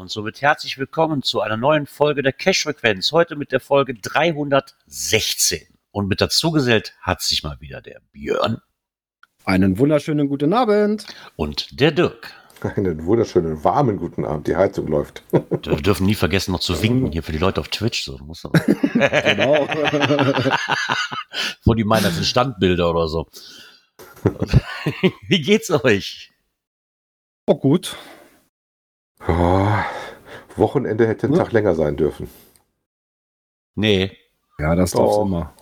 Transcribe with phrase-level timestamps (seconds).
[0.00, 3.12] Und somit herzlich willkommen zu einer neuen Folge der Cash-Frequenz.
[3.12, 5.60] Heute mit der Folge 316.
[5.90, 8.62] Und mit dazu gesellt hat sich mal wieder der Björn.
[9.44, 11.06] Einen wunderschönen guten Abend.
[11.36, 12.32] Und der Dirk.
[12.62, 14.46] Einen wunderschönen, warmen guten Abend.
[14.46, 15.22] Die Heizung läuft.
[15.32, 18.04] Wir dürfen nie vergessen, noch zu winken hier für die Leute auf Twitch.
[18.04, 19.68] So, muss genau.
[21.64, 23.28] Wo die meinen, das sind Standbilder oder so.
[25.28, 26.32] Wie geht's euch?
[27.44, 27.96] Oh, gut.
[29.28, 29.66] Oh,
[30.56, 31.44] Wochenende hätte einen Ja.
[31.44, 32.28] Tag länger sein dürfen.
[33.74, 34.16] Nee.
[34.58, 35.22] Ja, das darf Doch.
[35.22, 35.52] immer.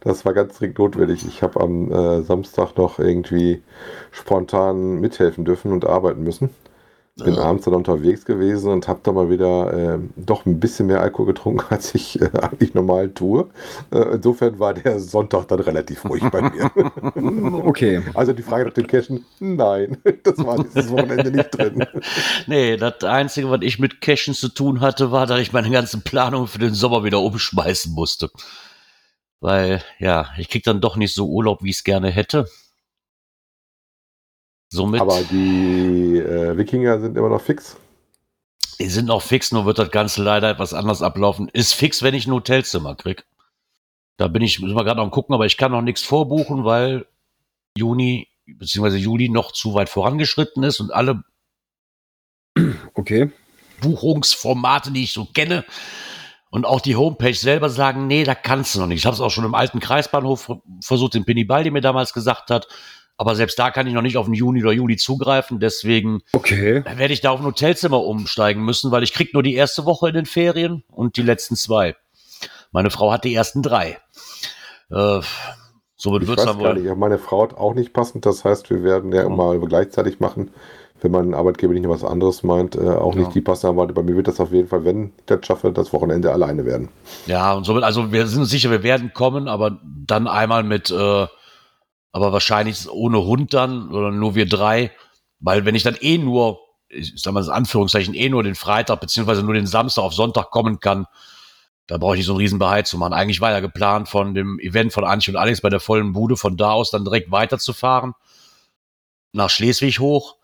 [0.00, 1.26] Das war ganz dringend notwendig.
[1.26, 3.62] Ich habe am äh, Samstag noch irgendwie
[4.10, 6.50] spontan mithelfen dürfen und arbeiten müssen.
[7.24, 11.00] Bin abends dann unterwegs gewesen und habe da mal wieder äh, doch ein bisschen mehr
[11.00, 13.48] Alkohol getrunken, als ich äh, eigentlich normal tue.
[13.90, 16.70] Äh, insofern war der Sonntag dann relativ ruhig bei mir.
[17.66, 18.02] Okay.
[18.14, 21.86] also die Frage nach dem Cashen, nein, das war dieses Wochenende nicht drin.
[22.46, 26.02] Nee, das Einzige, was ich mit Cashen zu tun hatte, war, dass ich meine ganzen
[26.02, 28.30] Planungen für den Sommer wieder umschmeißen musste.
[29.40, 32.46] Weil, ja, ich krieg dann doch nicht so Urlaub, wie ich es gerne hätte.
[34.68, 37.76] Somit, Aber die äh, Wikinger sind immer noch fix.
[38.80, 41.48] die sind noch fix, nur wird das Ganze leider etwas anders ablaufen.
[41.48, 43.24] Ist fix, wenn ich ein Hotelzimmer krieg.
[44.16, 47.06] Da bin ich, müssen wir gerade noch gucken, aber ich kann noch nichts vorbuchen, weil
[47.76, 48.96] Juni bzw.
[48.96, 51.22] Juli noch zu weit vorangeschritten ist und alle
[52.94, 53.30] Okay.
[53.82, 55.64] Buchungsformate, die ich so kenne.
[56.48, 59.00] Und auch die Homepage selber sagen, nee, da kannst du noch nicht.
[59.00, 60.50] Ich habe es auch schon im alten Kreisbahnhof
[60.80, 62.66] versucht, den Penny Baldi mir damals gesagt hat.
[63.18, 65.58] Aber selbst da kann ich noch nicht auf den Juni oder Juli zugreifen.
[65.58, 66.84] Deswegen Okay.
[66.84, 70.08] werde ich da auf ein Hotelzimmer umsteigen müssen, weil ich krieg nur die erste Woche
[70.08, 71.96] in den Ferien und die letzten zwei.
[72.72, 73.98] Meine Frau hat die ersten drei.
[74.90, 75.20] Äh,
[75.96, 76.74] somit wird's weiß dann wohl.
[76.74, 78.26] nicht, meine Frau hat auch nicht passend.
[78.26, 79.28] Das heißt, wir werden ja Ja.
[79.28, 80.50] mal gleichzeitig machen,
[81.00, 83.20] wenn mein Arbeitgeber nicht noch was anderes meint, äh, auch Ja.
[83.22, 83.96] nicht die passende erwartet.
[83.96, 86.90] Bei mir wird das auf jeden Fall, wenn ich das schaffe, das Wochenende alleine werden.
[87.26, 90.90] Ja, und somit, also wir sind uns sicher, wir werden kommen, aber dann einmal mit,
[90.90, 91.26] äh,
[92.16, 94.90] aber wahrscheinlich ohne Hund dann oder nur wir drei,
[95.38, 99.02] weil wenn ich dann eh nur, ich sag mal in Anführungszeichen, eh nur den Freitag
[99.02, 101.04] beziehungsweise nur den Samstag auf Sonntag kommen kann,
[101.86, 103.12] da brauche ich nicht so einen riesen Behai zu machen.
[103.12, 106.38] Eigentlich war ja geplant von dem Event von Antje und Alex bei der vollen Bude
[106.38, 108.14] von da aus dann direkt weiterzufahren
[109.34, 110.36] nach Schleswig hoch.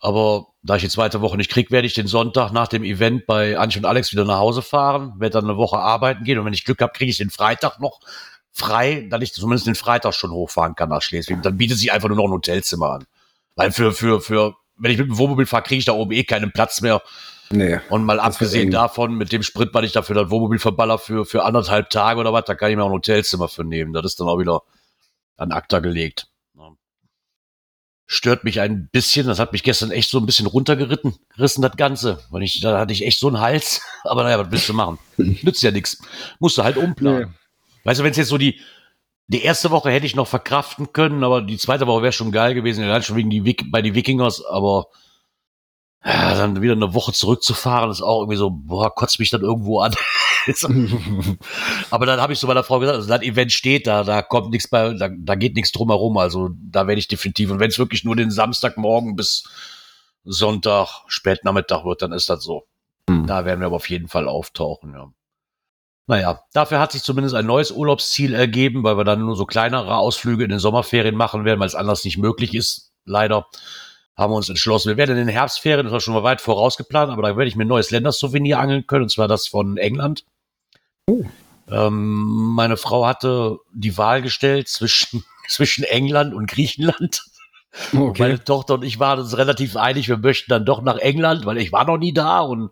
[0.00, 3.26] Aber da ich die zweite Woche nicht krieg, werde ich den Sonntag nach dem Event
[3.26, 6.44] bei Antje und Alex wieder nach Hause fahren, werde dann eine Woche arbeiten gehen und
[6.44, 7.98] wenn ich Glück habe, kriege ich den Freitag noch
[8.56, 11.42] frei, dass ich zumindest den Freitag schon hochfahren kann nach Schleswig.
[11.42, 13.06] Dann bietet sich einfach nur noch ein Hotelzimmer an.
[13.54, 16.24] Weil für, für, für, wenn ich mit dem Wohnmobil fahre, kriege ich da oben eh
[16.24, 17.02] keinen Platz mehr.
[17.50, 17.78] Nee.
[17.90, 21.44] Und mal abgesehen davon, mit dem Sprit, was ich dafür das Wohnmobil verballer für, für
[21.44, 23.92] anderthalb Tage oder was, da kann ich mir auch ein Hotelzimmer für nehmen.
[23.92, 24.62] Das ist dann auch wieder
[25.36, 26.28] an Akta gelegt.
[28.08, 31.76] Stört mich ein bisschen, das hat mich gestern echt so ein bisschen runtergeritten, gerissen, das
[31.76, 32.20] Ganze.
[32.30, 33.82] Weil ich, da hatte ich echt so einen Hals.
[34.04, 34.98] Aber naja, was willst du machen?
[35.16, 35.98] Nützt ja nichts.
[36.38, 37.34] Musst du halt umplanen.
[37.86, 38.60] Weißt du, wenn es jetzt so die,
[39.28, 42.52] die erste Woche hätte ich noch verkraften können, aber die zweite Woche wäre schon geil
[42.52, 44.88] gewesen, allein schon wegen die Wik bei die Wikingers, aber
[46.04, 49.78] ja, dann wieder eine Woche zurückzufahren, ist auch irgendwie so, boah, kotzt mich dann irgendwo
[49.80, 49.94] an.
[51.90, 54.50] aber dann habe ich so meiner Frau gesagt, also das Event steht da, da kommt
[54.50, 57.70] nichts bei, da, da geht nichts drum herum, also da werde ich definitiv, und wenn
[57.70, 59.48] es wirklich nur den Samstagmorgen bis
[60.24, 62.66] Sonntag, Spätnachmittag wird, dann ist das so.
[63.08, 63.26] Hm.
[63.26, 65.12] Da werden wir aber auf jeden Fall auftauchen, ja.
[66.06, 69.96] Naja, dafür hat sich zumindest ein neues Urlaubsziel ergeben, weil wir dann nur so kleinere
[69.96, 72.92] Ausflüge in den Sommerferien machen werden, weil es anders nicht möglich ist.
[73.04, 73.46] Leider
[74.16, 74.88] haben wir uns entschlossen.
[74.88, 77.56] Wir werden in den Herbstferien, das war schon mal weit vorausgeplant, aber da werde ich
[77.56, 80.24] mir ein neues Ländersouvenir angeln können, und zwar das von England.
[81.06, 81.24] Oh.
[81.68, 87.00] Ähm, meine Frau hatte die Wahl gestellt zwischen, zwischen England und Griechenland.
[87.00, 87.36] Und
[87.92, 88.22] Okay.
[88.22, 91.58] Meine Tochter und ich waren uns relativ einig, wir möchten dann doch nach England, weil
[91.58, 92.70] ich war noch nie da und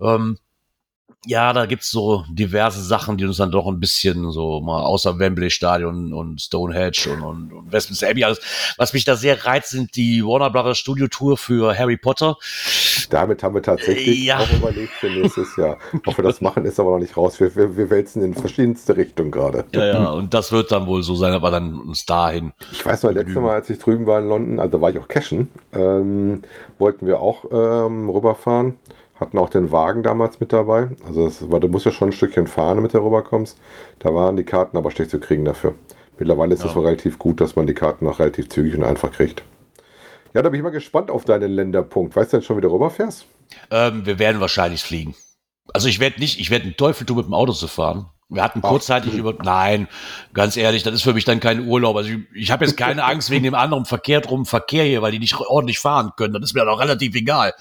[0.00, 0.38] ähm,
[1.26, 5.18] ja, da gibt's so diverse Sachen, die uns dann doch ein bisschen so mal außer
[5.18, 8.40] Wembley Stadion und Stonehenge und, und, und Westminster Abbey alles.
[8.76, 12.36] Was mich da sehr reizt, sind die Warner Brothers Studio Tour für Harry Potter.
[13.10, 14.38] Damit haben wir tatsächlich Ja.
[14.38, 15.78] auch überlegt für nächstes Jahr.
[16.06, 17.40] Ob wir das machen, ist aber noch nicht raus.
[17.40, 19.64] Wir, wir, wir wälzen in verschiedenste Richtungen gerade.
[19.72, 22.52] Ja, ja, und das wird dann wohl so sein, aber dann uns dahin.
[22.72, 25.08] Ich weiß noch, letztes Mal, als ich drüben war in London, also war ich auch
[25.08, 26.42] cashen, ähm,
[26.78, 28.78] wollten wir auch ähm, rüberfahren.
[29.24, 30.90] Hatten auch den Wagen damals mit dabei.
[31.06, 33.56] Also das war, du musst ja schon ein Stückchen fahren, damit du rüberkommst.
[34.00, 35.74] Da waren die Karten aber schlecht zu kriegen dafür.
[36.18, 36.80] Mittlerweile ist es Ja.
[36.82, 39.42] relativ gut, dass man die Karten noch relativ zügig und einfach kriegt.
[40.34, 42.14] Ja, da bin ich mal gespannt auf deinen Länderpunkt.
[42.14, 43.24] Weißt du denn schon, wie du rüberfährst?
[43.70, 45.14] Ähm, wir werden wahrscheinlich fliegen.
[45.72, 48.10] Also ich werde nicht, ich werde einen Teufel tun, mit dem Auto zu fahren.
[48.28, 49.18] Wir hatten Ach, kurzzeitig du.
[49.18, 49.86] über, nein,
[50.34, 51.96] ganz ehrlich, das ist für mich dann kein Urlaub.
[51.96, 55.12] Also ich, ich habe jetzt keine Angst wegen dem anderen Verkehr drum Verkehr hier, weil
[55.12, 56.34] die nicht ordentlich fahren können.
[56.34, 57.54] Das ist mir doch relativ egal.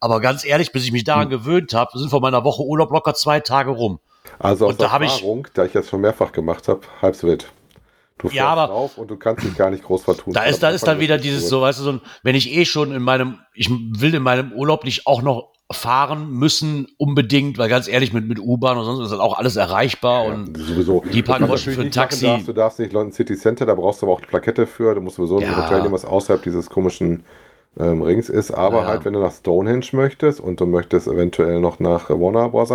[0.00, 3.14] Aber ganz ehrlich, bis ich mich daran gewöhnt habe, sind von meiner Woche Urlaub locker
[3.14, 3.98] zwei Tage rum.
[4.38, 7.16] Also aus Und da hab ich- Erfahrung, da ich das schon mehrfach gemacht habe, halb
[7.16, 7.50] so wild.
[8.18, 10.32] Du fährst Ja, aber- drauf und du kannst dich gar nicht groß vertun.
[10.32, 12.64] Da ist, da ist dann wieder dieses so, weißt du, so ein, wenn ich eh
[12.64, 17.68] schon in meinem, ich will in meinem Urlaub nicht auch noch fahren müssen unbedingt, weil
[17.68, 21.02] ganz ehrlich, mit, mit U-Bahn und sonst ist das auch alles erreichbar Ja, und sowieso.
[21.12, 22.24] die paar Groschen du für ein Taxi.
[22.26, 24.94] Darfst, du darfst nicht London City Center, da brauchst du aber auch die Plakette für.
[24.94, 25.56] Du musst sowieso ein Ja.
[25.64, 27.24] Hotel nehmen, was außerhalb dieses komischen
[27.78, 28.50] ähm, Rings ist.
[28.50, 28.86] Aber Ja.
[28.86, 32.72] halt, wenn du nach Stonehenge möchtest und du möchtest eventuell noch nach Warner Bros.,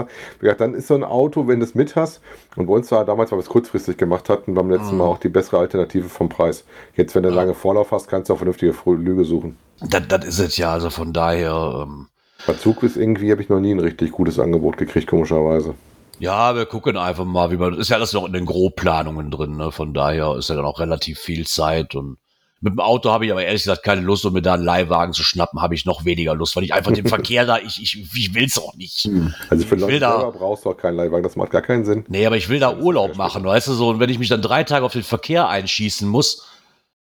[0.57, 2.21] dann ist so ein Auto, wenn du es mit hast.
[2.55, 4.97] Und bei uns war damals, weil wir es kurzfristig gemacht hatten, beim letzten Mhm.
[4.97, 6.65] Mal auch die bessere Alternative vom Preis.
[6.95, 9.57] Jetzt, wenn du lange Vorlauf hast, kannst du auch vernünftige Lüge suchen.
[9.81, 12.09] das, das ist es ja, also von daher, ähm,
[12.45, 15.75] Bei Zug ist irgendwie, habe ich noch nie ein richtig gutes Angebot gekriegt, komischerweise.
[16.19, 19.57] ja, wir gucken einfach mal, wie man, ist ja alles noch in den Grobplanungen drin,
[19.57, 19.71] ne?
[19.71, 22.17] von daher ist ja dann auch relativ viel Zeit und
[22.63, 25.13] mit dem Auto habe ich aber ehrlich gesagt keine Lust, um mir da einen Leihwagen
[25.13, 28.07] zu schnappen, habe ich noch weniger Lust, weil ich einfach den Verkehr da, ich, ich,
[28.15, 29.09] ich will's auch nicht.
[29.49, 32.05] Also für Ich will da- brauchst du auch keinen Leihwagen, das macht gar keinen Sinn.
[32.07, 33.89] Nee, aber ich will da Urlaub machen, weißt du so.
[33.89, 36.45] Und wenn ich mich dann drei Tage auf den Verkehr einschießen muss,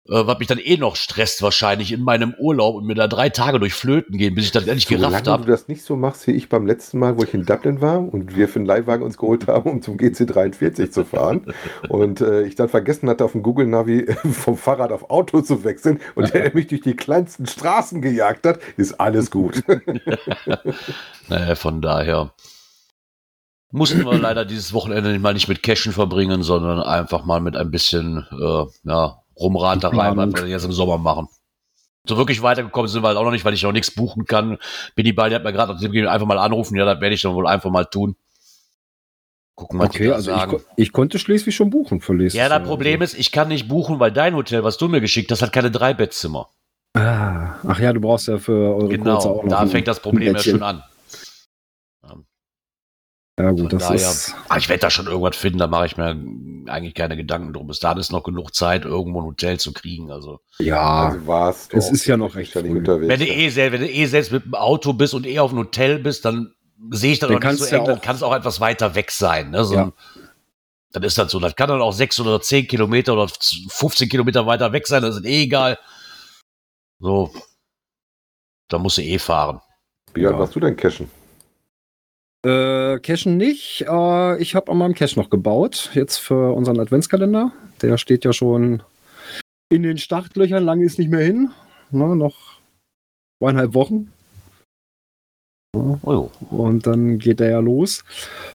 [0.09, 3.59] was mich dann eh noch stresst wahrscheinlich in meinem Urlaub und mir da drei Tage
[3.59, 5.45] durch Flöten gehen, bis ich das endlich gerafft Solange du habe.
[5.45, 8.35] das nicht so machst wie ich beim letzten Mal, wo ich in Dublin war und
[8.35, 11.53] wir für einen Leihwagen uns geholt haben, um zum GC43 zu fahren
[11.89, 15.63] und äh, ich dann vergessen hatte, auf dem Google Navi vom Fahrrad auf Auto zu
[15.63, 19.63] wechseln und der mich durch die kleinsten Straßen gejagt hat, ist alles gut.
[21.29, 22.31] Naja, von daher
[23.71, 27.69] mussten wir leider dieses Wochenende mal nicht mit Cashen verbringen, sondern einfach mal mit ein
[27.69, 31.27] bisschen äh, ja, Rumraterei, was wir jetzt im Sommer machen.
[32.07, 34.57] So wirklich weitergekommen sind wir halt auch noch nicht, weil ich noch nichts buchen kann.
[34.95, 36.77] Bini Baldi hat mir gerade auf dem Game einfach mal anrufen.
[36.77, 38.15] Ja, das werde ich dann wohl einfach mal tun.
[39.55, 40.51] Gucken, was Okay, also ich, sagen.
[40.51, 42.63] ko- ich konnte Schleswig schon buchen für Ja, das.
[42.67, 45.51] Problem ist, ich kann nicht buchen, weil dein Hotel, was du mir geschickt hast, hat
[45.51, 46.47] keine Dreibettzimmer.
[46.93, 50.35] Ah, ach ja, du brauchst ja für eure Genau, auch noch da fängt das Problem
[50.35, 50.83] ja schon an.
[53.39, 54.35] Ja Von gut, das daher, ist...
[54.49, 56.09] aber ich werde da schon irgendwas finden, da mache ich mir
[56.71, 57.67] eigentlich keine Gedanken drum.
[57.67, 60.11] Bis dahin ist noch genug Zeit, irgendwo ein Hotel zu kriegen.
[60.11, 62.67] Also, Ja, Also warst Es ist ja noch recht früh.
[62.69, 63.07] unterwegs.
[63.09, 65.51] wenn du, eh selbst, wenn du eh selbst mit dem Auto bist und eh auf
[65.51, 66.55] ein Hotel bist, dann
[66.89, 68.59] sehe ich das Dann noch nicht so du ja eng, dann kann es auch etwas
[68.59, 69.51] weiter weg sein.
[69.51, 69.63] Ne?
[69.65, 69.91] So, Ja.
[70.93, 71.39] Dann ist das so.
[71.39, 75.17] Das kann dann auch sechs oder zehn Kilometer oder 15 Kilometer weiter weg sein, das
[75.17, 75.77] ist eh egal.
[76.99, 77.31] So,
[78.69, 79.61] da musst du eh fahren.
[80.15, 80.39] Wie alt Ja.
[80.39, 81.11] warst du denn cashen?
[82.47, 83.85] Äh, Cashen nicht.
[83.87, 87.51] Äh, ich habe an meinem Cache noch gebaut, jetzt für unseren Adventskalender.
[87.81, 88.81] Der steht ja schon
[89.69, 91.51] in den Startlöchern, lange ist nicht mehr hin.
[91.91, 92.35] Na, noch
[93.39, 94.13] zweieinhalb Wochen.
[95.75, 98.05] Ja, Oh, und dann geht der ja los.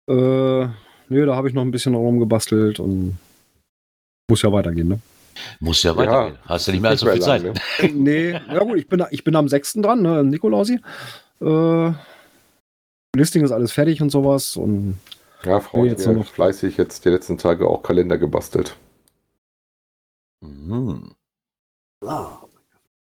[0.08, 3.18] Äh, nö, da habe ich noch ein bisschen rumgebastelt und
[4.30, 5.00] muss ja weitergehen, ne?
[5.60, 6.38] muss ja weitergehen.
[6.46, 7.42] Hast du nicht mehr als so viel Zeit.
[7.42, 7.92] lang, ne?
[7.92, 9.74] nee, ja gut, ich bin, ich bin am 6.
[9.74, 10.80] dran, ne, Nikolausi.
[11.40, 11.92] Äh,
[13.14, 14.98] Listing ist alles fertig und sowas und
[15.44, 18.76] Ja, Frau, hat jetzt noch- fleißig jetzt die letzten Tage auch Kalender gebastelt.
[20.40, 21.14] Mhm.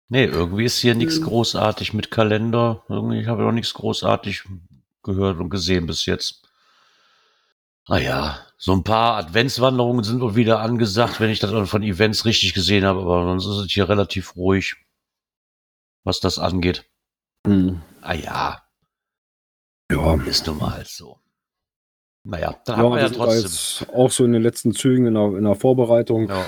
[0.09, 2.85] Nee, irgendwie ist hier nichts großartig mit Kalender.
[2.89, 4.45] Irgendwie habe ich noch nichts großartig
[5.03, 6.49] gehört und gesehen bis jetzt.
[7.89, 12.25] Ah ja, so ein paar Adventswanderungen sind wohl wieder angesagt, wenn ich das von Events
[12.25, 14.77] richtig gesehen habe, aber sonst ist es hier relativ ruhig,
[16.05, 16.85] was das angeht.
[17.47, 18.63] hm, Ah ja,
[19.93, 20.15] ja.
[20.27, 21.19] ist nun mal so.
[22.29, 23.43] Naja, dann Ja, haben wir ja da trotzdem.
[23.43, 26.29] jetzt auch so in den letzten Zügen in der, in der Vorbereitung.
[26.29, 26.47] Ja.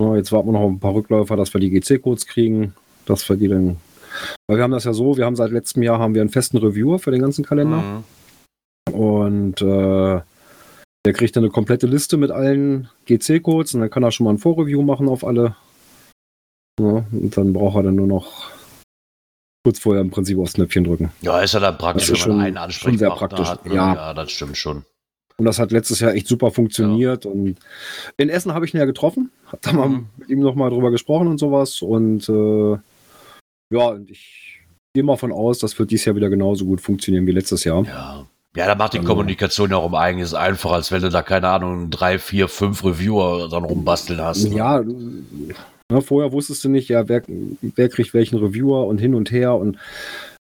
[0.00, 2.74] Ja, jetzt warten wir noch auf ein paar Rückläufer, dass wir die GC-Codes kriegen,
[3.04, 3.76] dass wir die dann.
[4.46, 6.56] Weil wir haben das ja so, wir haben seit letztem Jahr haben wir einen festen
[6.56, 8.04] Reviewer für den ganzen Kalender.
[8.88, 8.94] Mhm.
[8.94, 10.20] Und äh,
[11.04, 14.30] der kriegt dann eine komplette Liste mit allen GC-Codes und dann kann er schon mal
[14.32, 15.56] ein Vorreview machen auf alle.
[16.80, 18.50] Ja, und dann braucht er dann nur noch
[19.68, 21.10] kurz vorher im Prinzip aufs Knöpfchen drücken.
[21.20, 23.66] Ja, ist ja dann praktisch, Das ist wenn man schon- einen schon sehr praktisch, hat.
[23.66, 23.74] Ne?
[23.74, 23.94] ja.
[23.94, 24.84] ja, das stimmt schon.
[25.36, 27.24] Und das hat letztes Jahr echt super funktioniert.
[27.26, 27.56] Und
[28.16, 30.06] in Essen habe ich ihn ja getroffen, hab da mal Mhm.
[30.16, 31.80] mit ihm nochmal drüber gesprochen und sowas.
[31.82, 32.72] Und äh,
[33.72, 34.60] ja, und ich
[34.94, 37.84] gehe mal von aus, das wird dieses Jahr wieder genauso gut funktionieren wie letztes Jahr.
[37.84, 38.26] Ja.
[38.56, 41.22] Ja, da macht die Also- Kommunikation ja auch um einiges einfacher, als wenn du da,
[41.22, 44.48] keine Ahnung, drei, vier, fünf Reviewer dann rumbasteln hast.
[44.48, 44.56] ne?
[44.56, 44.82] Ja,
[45.90, 49.54] ne, vorher wusstest du nicht, ja, wer, wer kriegt welchen Reviewer und hin und her.
[49.54, 49.78] Und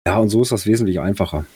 [0.06, 1.46] ja, und so ist das wesentlich einfacher.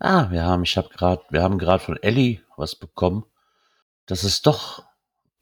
[0.00, 3.24] Ah, wir haben, ich habe gerade, wir haben gerade von Ellie was bekommen,
[4.06, 4.84] dass es doch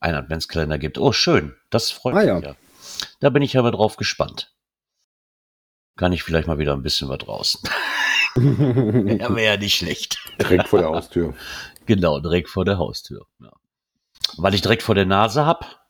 [0.00, 0.98] einen Adventskalender gibt.
[0.98, 1.54] Oh, schön.
[1.70, 2.38] Das freut Ah, mich ja.
[2.38, 2.56] ja.
[3.20, 4.54] Da bin ich ja mal drauf gespannt.
[5.96, 7.60] Kann ich vielleicht mal wieder ein bisschen was draußen.
[8.36, 10.18] ja, wäre ja nicht schlecht.
[10.40, 11.34] Direkt vor der Haustür.
[11.86, 13.26] Genau, direkt vor der Haustür.
[13.40, 13.52] Ja.
[14.38, 15.85] Weil ich direkt vor der Nase hab,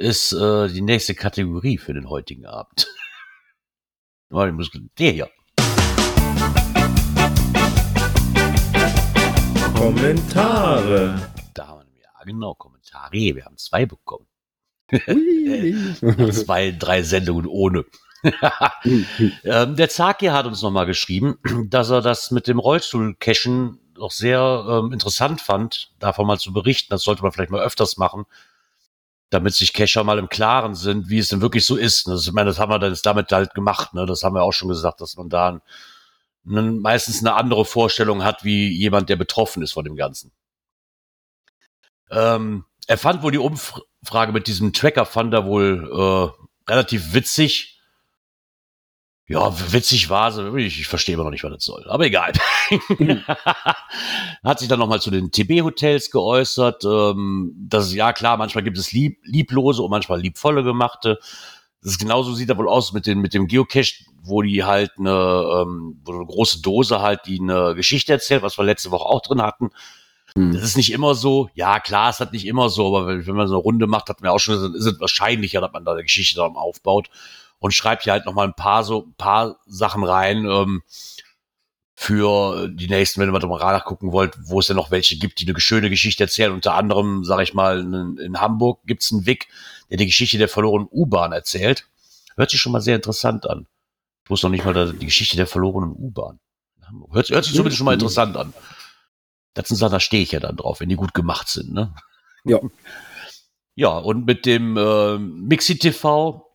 [0.00, 2.88] ist äh, die nächste Kategorie für den heutigen Abend.
[4.30, 5.30] Weil ich muss- Der hier.
[9.74, 11.30] Kommentare.
[11.54, 13.12] Da haben wir, ja genau, Kommentare.
[13.12, 14.26] Wir haben zwei bekommen.
[16.32, 17.84] Zwei, drei Sendungen ohne.
[19.44, 21.38] ähm, der Zaki hat uns nochmal geschrieben,
[21.68, 26.88] dass er das mit dem Rollstuhl-Cashen doch sehr ähm, interessant fand, davon mal zu berichten.
[26.90, 28.24] Das sollte man vielleicht mal öfters machen,
[29.30, 32.08] damit sich Cacher mal im Klaren sind, wie es denn wirklich so ist.
[32.08, 33.94] Das, ich meine, das haben wir dann damit halt gemacht.
[33.94, 34.04] Ne?
[34.04, 35.60] Das haben wir auch schon gesagt, dass man da ein,
[36.46, 40.32] ein, meistens eine andere Vorstellung hat, wie jemand, der betroffen ist von dem Ganzen.
[42.10, 47.79] Ähm, er fand wohl die Umfrage mit diesem Tracker, fand er wohl äh, relativ witzig.
[49.30, 50.58] Ja, witzig war sie.
[50.58, 51.86] Ich, ich verstehe immer noch nicht, was das soll.
[51.88, 52.32] Aber egal.
[54.42, 56.84] Hat sich dann nochmal zu den TB-Hotels geäußert.
[56.84, 61.20] Ähm, dass, ja klar, manchmal gibt es lieb, lieblose und manchmal liebvolle gemachte.
[61.80, 64.90] Das ist genauso sieht er wohl aus mit, den, mit dem Geocache, wo die halt
[64.98, 69.04] eine, ähm, wo eine große Dose halt, die eine Geschichte erzählt, was wir letzte Woche
[69.04, 69.70] auch drin hatten.
[70.34, 70.54] Hm.
[70.54, 71.50] Das ist nicht immer so.
[71.54, 74.08] Ja, klar, ist das nicht immer so, aber wenn, wenn man so eine Runde macht,
[74.08, 77.10] hat man auch schon, ist es wahrscheinlicher, dass man da eine Geschichte dann aufbaut
[77.60, 80.82] und schreibt hier halt noch mal ein paar so ein paar Sachen rein ähm,
[81.94, 85.38] für die nächsten, wenn ihr mal drüber nachgucken wollt, wo es denn noch welche gibt,
[85.38, 86.52] die eine schöne Geschichte erzählen.
[86.52, 89.48] Unter anderem, sage ich mal, in, in Hamburg gibt's einen Wick,
[89.90, 91.86] der die Geschichte der verlorenen U-Bahn erzählt.
[92.36, 93.66] Hört sich schon mal sehr interessant an.
[94.24, 96.40] Ich wusste noch nicht mal die Geschichte der verlorenen U-Bahn.
[97.12, 98.54] Hört, hört sich zumindest schon mal interessant an.
[99.52, 101.94] Das sind Sachen, da stehe ich ja dann drauf, wenn die gut gemacht sind, ne?
[102.44, 102.60] Ja.
[103.74, 106.49] Ja, und mit dem äh, Mixi TV,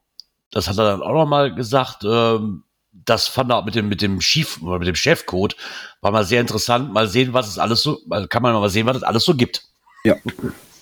[0.55, 4.01] das hat er dann auch noch mal gesagt, ähm, das fand er mit dem, mit
[4.01, 5.57] dem Schief, oder mit dem Chefcode,
[5.99, 6.93] war mal sehr interessant.
[6.93, 9.67] Mal sehen, was es alles so, kann man mal sehen, was es alles so gibt.
[10.05, 10.15] Ja.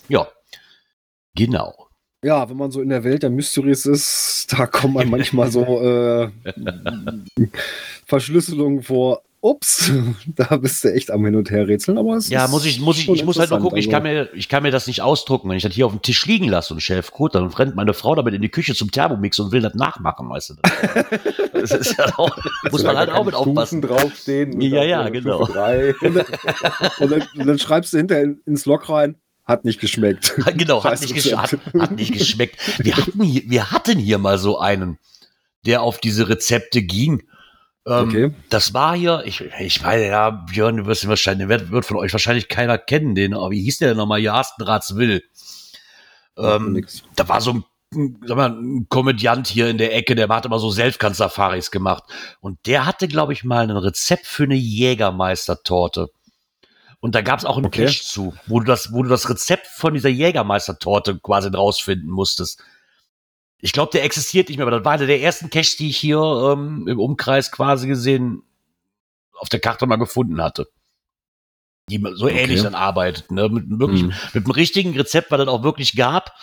[0.10, 0.28] Ja.
[1.36, 1.90] Genau.
[2.24, 5.82] Ja, wenn man so in der Welt der Mysteries ist, da kommt man manchmal so
[5.82, 6.30] äh,
[8.06, 9.24] Verschlüsselungen vor.
[9.44, 9.92] Ups,
[10.28, 12.80] da bist du echt am Hin und Her rätseln, aber es Ja, ist muss ich,
[12.80, 15.02] muss ich, ich muss halt nur gucken, ich kann mir, ich kann mir das nicht
[15.02, 15.50] ausdrucken.
[15.50, 17.94] Wenn ich das hier auf dem Tisch liegen lasse, so ein Chefcode, dann rennt meine
[17.94, 20.56] Frau damit in die Küche zum Thermomix und will das nachmachen, weißt du.
[21.54, 22.36] Das ist ja auch,
[22.72, 23.82] muss man halt auch mit aufpassen.
[23.82, 24.60] draufstehen.
[24.60, 25.46] Ja, ja, genau.
[25.46, 25.94] Drei.
[26.02, 26.16] Und
[27.00, 30.34] dann, und dann schreibst du hinterher in- ins Log rein, hat nicht geschmeckt.
[30.58, 32.58] Genau, hat nicht, gesch hat, hat nicht geschmeckt.
[32.84, 34.98] Wir hatten, hier, wir hatten hier mal so einen,
[35.66, 37.24] der auf diese Rezepte ging.
[37.86, 38.34] Ähm, Okay.
[38.50, 41.98] Das war hier, ich, ich meine, ja, Björn, du wirst ihn wahrscheinlich, wird, wird von
[41.98, 44.20] euch wahrscheinlich keiner kennen, den, aber wie hieß der denn nochmal?
[44.20, 45.24] Jarsten Ratswill.
[46.38, 47.04] Ähm, Nix.
[47.16, 47.66] da war so ein,
[48.26, 52.04] sag mal, ein Komödiant hier in der Ecke, der hat immer so Selbstkanz-Safaris gemacht.
[52.40, 56.10] Und der hatte, glaube ich, mal ein Rezept für eine Jägermeistertorte.
[57.00, 57.86] Und da gab es auch einen Okay.
[57.86, 62.64] Cache zu, wo du das, wo du das Rezept von dieser Jägermeistertorte quasi rausfinden musstest.
[63.66, 65.98] Ich glaube, der existiert nicht mehr, aber das war einer der ersten Caches, die ich
[65.98, 68.44] hier ähm, im Umkreis quasi gesehen
[69.40, 70.68] auf der Karte mal gefunden hatte.
[71.90, 72.44] Die so Okay.
[72.44, 73.48] ähnlich dann arbeiteten, ne?
[73.48, 74.14] Mit, wirklich, Mhm.
[74.34, 76.34] mit einem richtigen Rezept, was es auch wirklich gab.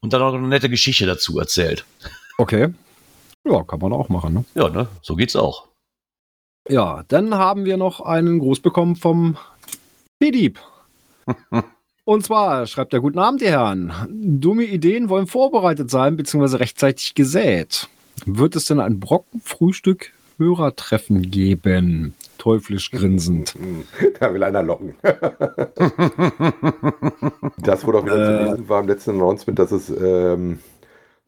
[0.00, 1.84] Und dann auch eine nette Geschichte dazu erzählt.
[2.36, 2.74] Okay.
[3.44, 4.44] Ja, kann man auch machen, ne?
[4.54, 4.88] Ja, ne?
[5.02, 5.68] So geht's auch.
[6.68, 9.38] Ja, dann haben wir noch einen Gruß bekommen vom
[10.18, 10.58] Pidieb.
[12.08, 13.92] Und zwar schreibt er, guten Abend, ihr Herren.
[14.08, 17.86] Dumme Ideen wollen vorbereitet sein, beziehungsweise rechtzeitig gesät.
[18.24, 22.14] Wird es denn ein Brockenfrühstück Hörertreffen geben?
[22.38, 23.54] Teuflisch grinsend.
[24.20, 24.94] Da will einer locken.
[27.58, 28.44] das wurde auch wieder Äh.
[28.46, 30.60] zu lesen war im letzten Announcement, dass es ähm,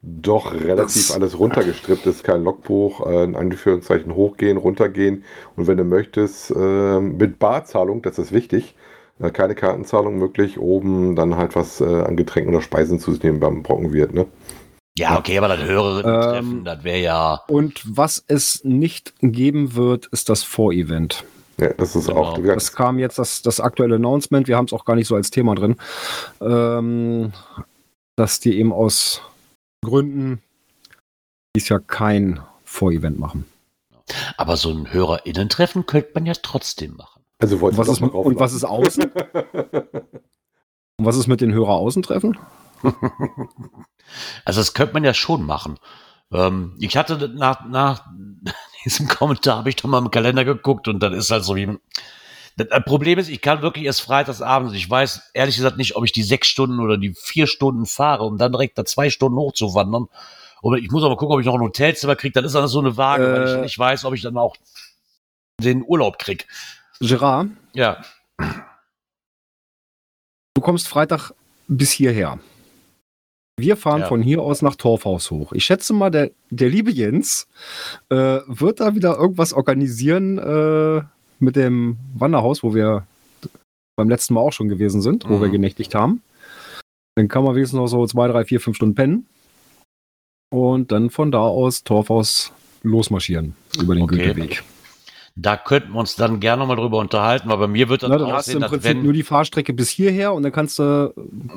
[0.01, 2.25] doch relativ Das- alles runtergestrippt ist.
[2.25, 5.25] Kein Logbuch, äh, in Anführungszeichen hochgehen, runtergehen.
[5.57, 8.75] Und wenn du möchtest, ähm, mit Barzahlung, das ist wichtig,
[9.21, 13.23] äh, keine Kartenzahlung möglich, oben dann halt was äh, an Getränken oder Speisen zu sich
[13.23, 14.15] nehmen beim Brocken wird.
[14.15, 14.27] Ne?
[14.99, 17.41] Ja, okay, aber dann höhere Treffen, Ähm, das wäre ja.
[17.49, 21.25] Und was es nicht geben wird, ist das Vorevent.
[21.59, 22.21] Ja, das ist Genau.
[22.25, 22.35] auch.
[22.37, 25.15] Gesagt, Es kam jetzt das, das aktuelle Announcement, wir haben es auch gar nicht so
[25.15, 25.77] als Thema drin,
[26.41, 27.33] ähm,
[28.17, 29.23] dass die eben aus
[29.85, 30.43] Gründen
[31.55, 33.45] dies Jahr kein Vorevent machen.
[34.37, 37.20] Aber so ein HörerInnen-Treffen könnte man ja trotzdem machen.
[37.41, 39.05] Also wolltest Was ist, mal und was ist außen?
[40.97, 42.39] Und was ist mit den Hörer-Außentreffen?
[44.45, 45.79] Also das könnte man ja schon machen.
[46.33, 48.05] Ähm, ich hatte nach, nach
[48.85, 51.79] diesem Kommentar habe ich doch mal im Kalender geguckt und dann ist halt so wie.
[52.57, 54.75] Das Problem ist, ich kann wirklich erst freitagsabends.
[54.75, 58.25] Ich weiß ehrlich gesagt nicht, ob ich die sechs Stunden oder die vier Stunden fahre,
[58.25, 60.09] um dann direkt da zwei Stunden hochzuwandern.
[60.61, 62.33] Und ich muss aber gucken, ob ich noch ein Hotelzimmer kriege.
[62.33, 63.61] Dann ist das so eine Waage, weil ich Äh.
[63.63, 64.57] nicht weiß, ob ich dann auch
[65.61, 66.47] den Urlaub krieg.
[67.00, 68.02] Gerard, Ja,
[70.54, 71.33] du kommst Freitag
[71.69, 72.38] bis hierher.
[73.59, 74.07] Wir fahren Ja.
[74.09, 75.52] von hier aus nach Torfhaus hoch.
[75.52, 77.47] Ich schätze mal, der, der liebe Jens
[78.11, 81.02] äh, wird da wieder irgendwas organisieren äh,
[81.38, 83.07] mit dem Wanderhaus, wo wir
[83.97, 85.42] beim letzten Mal auch schon gewesen sind, wo Mhm.
[85.42, 86.23] wir genächtigt haben.
[87.16, 89.26] Dann kann man wenigstens noch so zwei, drei, vier, fünf Stunden pennen.
[90.52, 92.52] Und dann von da aus Torfhaus
[92.83, 94.16] losmarschieren über den Okay.
[94.33, 94.62] Güteweg.
[95.43, 98.11] Da könnten wir uns dann gerne noch mal drüber unterhalten, weil bei mir wird dann
[98.11, 100.43] Na, dann hast du aussehen, im dass Prinzip wenn, nur die Fahrstrecke bis hierher und
[100.43, 101.13] dann kannst du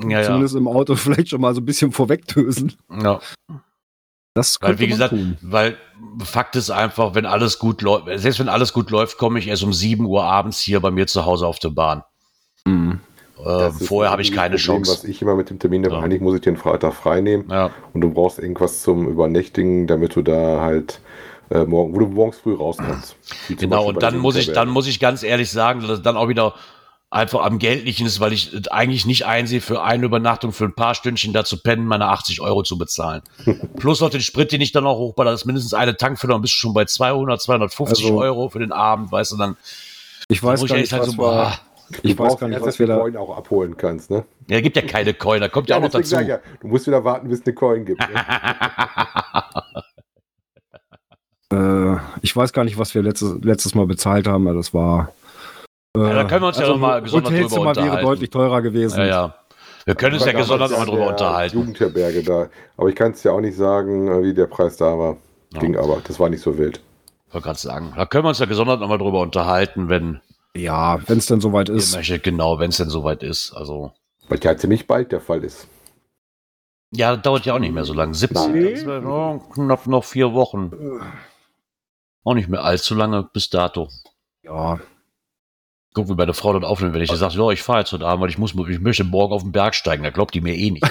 [0.08, 2.74] ja, ja, zumindest im Auto vielleicht schon mal so ein bisschen vorwegdösen.
[3.02, 3.20] ja.
[4.36, 5.38] Das Weil, wie gesagt, tun.
[5.44, 5.78] weil
[6.24, 9.62] Fakt ist einfach, wenn alles gut läuft, selbst wenn alles gut läuft, komme ich erst
[9.64, 12.02] um 7 Uhr abends hier bei mir zu Hause auf der Bahn.
[12.66, 13.00] Mhm.
[13.38, 14.92] Äh, das vorher habe ich ein keine Problem, Chance.
[14.92, 16.02] Was ich immer mit dem Termin habe, Ja.
[16.02, 20.16] eigentlich muss ich den Freitag frei nehmen Ja, und du brauchst irgendwas zum Übernächtigen, damit
[20.16, 21.00] du da halt
[21.50, 23.16] äh, morgen, wo du morgens früh raus kannst.
[23.50, 23.86] Genau.
[23.86, 26.54] Und dann muss ich, dann muss ich ganz ehrlich sagen, dass es dann auch wieder
[27.12, 30.96] einfach am Geldlichen ist, weil ich eigentlich nicht einsehe, für eine Übernachtung für ein paar
[30.96, 33.22] Stündchen da zu pennen, meine 80 Euro zu bezahlen.
[33.78, 36.42] Plus noch den Sprit, den ich dann auch hochballer, das ist mindestens eine Tankfüllung, dann
[36.42, 39.58] bist du schon bei 200, 250 Also- Euro für den Abend, weißt du, dann
[40.28, 41.54] Ich weiß muss gar ich nicht, halt was so, boah,
[42.02, 43.00] ich Du weiß gar nicht, was dass wir du da.
[43.00, 44.26] Coin auch abholen kannst, ne?
[44.50, 46.18] ja, gibt ja keine Coin, da kommt ja, auch noch dazu.
[46.20, 48.00] ich ja, du musst wieder warten, bis es eine Coin gibt.
[48.00, 48.08] Ne?
[51.54, 54.48] Äh, ich weiß gar nicht, was wir letztes, letztes Mal bezahlt haben.
[54.48, 55.12] aber Das war.
[55.96, 58.06] Äh, Ja, da können wir uns ja noch mal gesondert drüber Hotelzimmer wäre unterhalten.
[58.08, 59.00] deutlich teurer gewesen.
[59.00, 59.36] Ja, ja.
[59.86, 61.58] Wir können uns ja gesondert nochmal drüber unterhalten.
[61.58, 62.48] Jugendherberge da.
[62.78, 65.18] Aber ich kann es ja auch nicht sagen, äh, wie der Preis da war.
[65.54, 65.60] Ja.
[65.60, 66.80] Ging aber, das war nicht so wild.
[67.28, 67.94] Ich wollte gerade sagen.
[67.96, 70.22] Da können wir uns ja gesondert nochmal drüber unterhalten, wenn
[70.56, 71.96] Ja, wenn es dann soweit ist.
[71.96, 73.52] möchtet, genau, wenn es denn soweit ist.
[73.54, 73.92] Also,
[74.30, 75.68] Was ja ziemlich bald der Fall ist.
[76.96, 78.14] ja, das dauert ja auch nicht mehr so lange.
[78.14, 78.72] 17, Nein.
[78.76, 80.72] das wär noch, knapp noch vier Wochen.
[82.24, 83.90] Auch nicht mehr allzu lange bis dato.
[84.44, 84.80] Ja,
[85.94, 88.06] Guck, wie meine Frau dann aufnimmt, wenn ich ihr sage, ja, ich fahre jetzt heute
[88.06, 90.04] Abend, weil ich muss, ich möchte morgen auf den Berg steigen.
[90.04, 90.86] Da glaubt die mir eh nicht.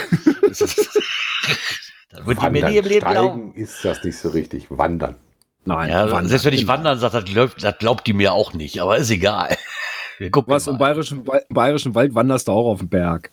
[2.14, 3.40] Das wird die mir nie im Leben glauben.
[3.52, 4.66] Steigen ist das nicht so richtig.
[4.68, 5.16] Wandern.
[5.64, 5.88] nein.
[5.88, 6.28] Ja, wandern.
[6.28, 9.08] selbst wenn ich wandern sage, das glaubt, das glaubt die mir auch nicht, aber ist
[9.08, 9.56] egal.
[10.30, 13.32] Gucken Was im bayerischen, im bayerischen Wald wanderst du auch auf den Berg.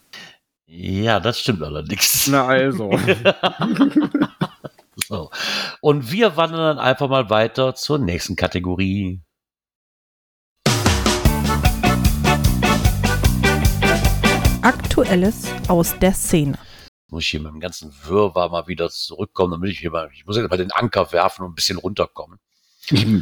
[0.65, 2.27] Ja, das stimmt allerdings.
[2.27, 2.89] Na also.
[5.07, 5.31] So.
[5.81, 9.21] Und wir wandern dann einfach mal weiter zur nächsten Kategorie.
[14.61, 16.57] Aktuelles aus der Szene.
[17.09, 20.25] Muss ich hier mit dem ganzen Wirrwarr mal wieder zurückkommen, damit ich hier mal, ich
[20.25, 22.39] muss jetzt mal den Anker werfen und ein bisschen runterkommen.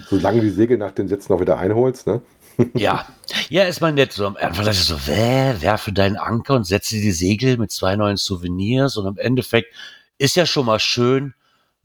[0.09, 2.21] Solange die Segel nach den Sätzen noch wieder einholst, ne?
[2.73, 3.07] Ja,
[3.49, 4.13] ja, ist mal nett.
[4.13, 7.71] So am Anfang dachte ich so, wä, werfe deinen Anker und setze die Segel mit
[7.71, 8.97] zwei neuen Souvenirs.
[8.97, 9.73] Und im Endeffekt
[10.17, 11.33] ist ja schon mal schön,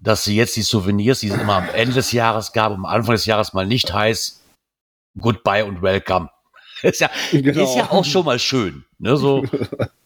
[0.03, 3.15] dass sie jetzt die Souvenirs, die es immer am Ende des Jahres gab, am Anfang
[3.15, 4.43] des Jahres mal nicht heißt
[5.19, 6.31] Goodbye und Welcome.
[6.83, 7.63] Ist ja, Genau.
[7.63, 8.85] ist ja auch schon mal schön.
[8.99, 9.45] Ne, so,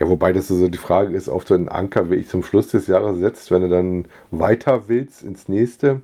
[0.00, 2.86] Ja, wobei das so die Frage ist, ob du einen Anker wirklich zum Schluss des
[2.86, 6.00] Jahres setzt, wenn du dann weiter willst ins nächste.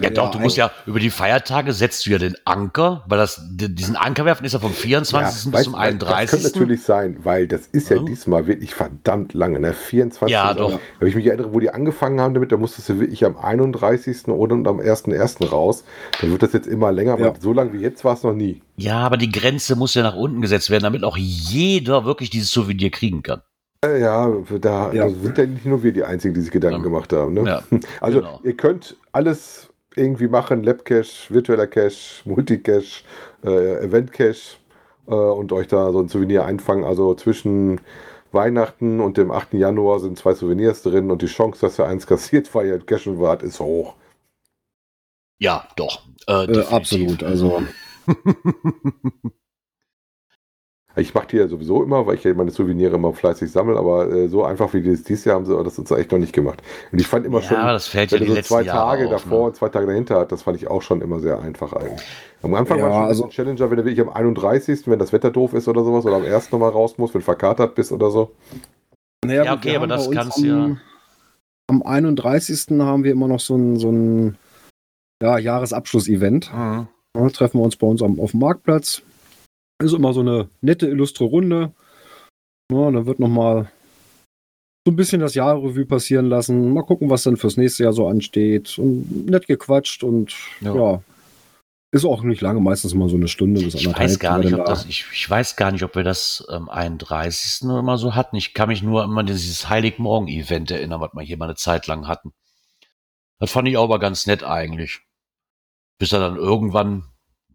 [0.00, 3.40] Ja, doch, du musst ja über die Feiertage setzt du ja den Anker, weil das,
[3.50, 5.44] diesen Anker werfen ist ja vom 24.
[5.44, 6.42] bis weißt zum du, Das könnte 31.
[6.44, 8.02] natürlich sein, weil das ist ja Ja.
[8.02, 9.72] diesmal wirklich verdammt lange, ne?
[9.72, 10.78] 24 Ja, doch.
[10.98, 14.28] Wenn ich mich erinnere, wo die angefangen haben damit, da musstest du wirklich am 31.
[14.28, 15.46] oder und am 1.1.
[15.48, 15.84] raus.
[16.20, 17.34] Dann wird das jetzt immer länger, aber Ja.
[17.40, 18.62] so lange wie jetzt war es noch nie.
[18.76, 22.50] Ja, aber die Grenze muss ja nach unten gesetzt werden, damit auch jeder wirklich dieses
[22.50, 23.42] Souvenir kriegen kann.
[23.84, 24.28] Äh, Ja,
[24.60, 25.08] da Ja.
[25.08, 26.82] sind ja nicht nur wir die Einzigen, die sich Gedanken Ja.
[26.84, 27.34] gemacht haben.
[27.34, 27.44] Ne?
[27.46, 27.62] Ja,
[28.00, 28.40] Also genau.
[28.42, 33.02] ihr könnt alles irgendwie machen, Labcache, virtueller Cache, Multicache,
[33.44, 34.56] äh, Eventcache
[35.06, 36.84] äh, und euch da so ein Souvenir einfangen.
[36.84, 37.80] Also zwischen
[38.32, 39.54] Weihnachten und dem 8.
[39.54, 43.18] Januar sind zwei Souvenirs drin und die Chance, dass ihr eins kassiert, weil ihr cashen
[43.18, 43.94] wart, ist hoch.
[45.40, 46.02] Ja, doch.
[46.26, 47.22] Äh, Äh, absolut.
[47.22, 47.62] Also,
[50.98, 54.10] Ich mache die ja sowieso immer, weil ich ja meine Souvenire immer fleißig sammle, aber
[54.10, 56.32] äh, so einfach wie die es dieses Jahr haben sie das uns echt noch nicht
[56.32, 56.62] gemacht.
[56.92, 59.04] Und ich fand immer Ja, schon, das fällt wenn ja du die so zwei Tage
[59.06, 59.44] auf, davor ne?
[59.46, 62.06] und zwei Tage dahinter hat, das fand ich auch schon immer sehr einfach eigentlich.
[62.42, 65.12] Am Anfang Ja, war schon also- ein Challenger, wenn du wirklich am 31., wenn das
[65.12, 66.50] Wetter doof ist oder sowas, oder am 1.
[66.52, 68.32] nochmal raus musst, wenn du verkatert bist oder so.
[69.24, 70.76] Naja, Ja, okay, aber das kannst am, ja-
[71.70, 72.80] Am 31.
[72.80, 74.38] haben wir immer noch so ein, so ein
[75.22, 76.52] ja, Jahresabschluss-Event.
[76.54, 76.88] Mhm.
[77.16, 79.02] Ja, treffen wir uns bei uns am, auf dem Marktplatz.
[79.80, 81.72] Ist immer so eine nette, illustre Runde.
[82.72, 83.70] Ja, da wird nochmal
[84.86, 86.72] so ein bisschen das Jahrrevue passieren lassen.
[86.72, 88.78] Mal gucken, was dann fürs nächste Jahr so ansteht.
[88.78, 90.74] Und nett gequatscht und Ja.
[90.74, 91.02] ja.
[91.90, 94.10] Ist auch nicht lange, meistens immer so eine Stunde bis Ich anderthalb.
[94.10, 96.68] weiß gar nicht, ob da- das, ich, ich weiß gar nicht, ob wir das am
[96.68, 97.62] 31.
[97.62, 98.36] immer so hatten.
[98.36, 101.86] Ich kann mich nur immer an dieses Heiligmorgen-Event erinnern, was wir hier mal eine Zeit
[101.86, 102.34] lang hatten.
[103.40, 105.00] Das fand ich auch aber ganz nett eigentlich.
[105.98, 107.04] Bis er dann irgendwann,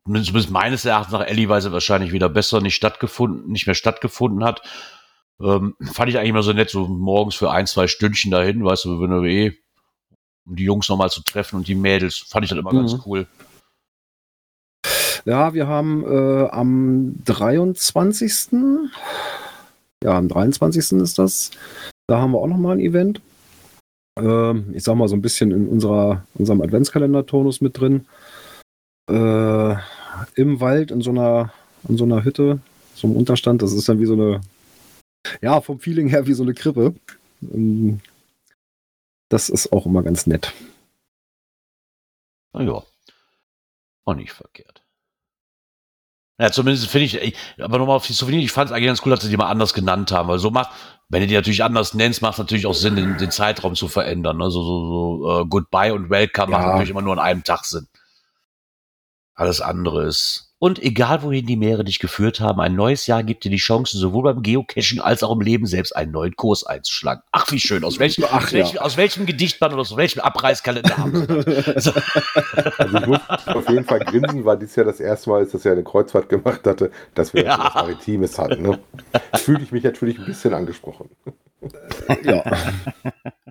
[0.06, 4.62] zumindest meines Erachtens nach Ellie-Weise wahrscheinlich wieder besser nicht stattgefunden, nicht mehr stattgefunden hat.
[5.42, 8.86] Ähm, fand ich eigentlich immer so nett, so morgens für ein, zwei Stündchen dahin, weißt
[8.86, 9.54] du, wenn du eh,
[10.46, 13.02] um die Jungs nochmal zu treffen und die Mädels, fand ich das immer ganz Mhm.
[13.06, 13.28] cool.
[15.26, 18.60] Ja, wir haben äh, am 23.
[20.04, 20.92] Ja, am 23.
[21.02, 21.52] ist das.
[22.08, 23.22] Da haben wir auch nochmal ein Event.
[24.20, 28.06] Ähm, ich sag mal so ein bisschen in unserer, unserem Adventskalender-Tonus mit drin.
[29.10, 29.76] Äh,
[30.36, 31.54] Im Wald, in so einer,
[31.88, 32.60] in so einer Hütte,
[32.96, 33.62] so einem Unterstand.
[33.62, 34.42] Das ist dann wie so eine,
[35.42, 36.96] ja, vom Feeling her wie so eine Krippe.
[37.42, 38.00] Ähm,
[39.30, 40.54] das ist auch immer ganz nett.
[42.54, 42.84] Na ja.
[44.06, 44.82] Auch nicht verkehrt.
[46.40, 49.02] Ja, zumindest finde ich, ich, aber nochmal auf die Souvenir, ich fand es eigentlich ganz
[49.06, 50.72] cool, dass sie die mal anders genannt haben, weil so macht,
[51.10, 53.88] wenn du die natürlich anders nennst, macht es natürlich auch Sinn, den, den Zeitraum zu
[53.88, 54.38] verändern.
[54.38, 54.50] Ne?
[54.50, 56.68] So, so, äh, Goodbye und Welcome macht Ja.
[56.72, 57.88] natürlich immer nur an einem Tag Sinn.
[59.36, 60.50] Alles andere ist.
[60.60, 63.98] Und egal wohin die Meere dich geführt haben, ein neues Jahr gibt dir die Chance,
[63.98, 67.22] sowohl beim Geocaching als auch im Leben selbst einen neuen Kurs einzuschlagen.
[67.34, 67.84] Ach, wie schön.
[67.84, 68.82] Aus welchem, Ach, aus welchem, ja.
[68.82, 71.28] aus welchem Gedichtband oder aus welchem Abreißkalender haben sie
[71.74, 71.92] das?
[72.78, 75.66] Also ich muss auf jeden Fall grinsen, weil dies ja das erste Mal ist, dass
[75.66, 77.60] er eine Kreuzfahrt gemacht hatte, dass wir Ja.
[77.60, 78.62] was Maritimes hatten.
[78.64, 78.80] Ne?
[79.36, 81.10] Fühle ich mich natürlich ein bisschen angesprochen.
[82.24, 82.44] ja.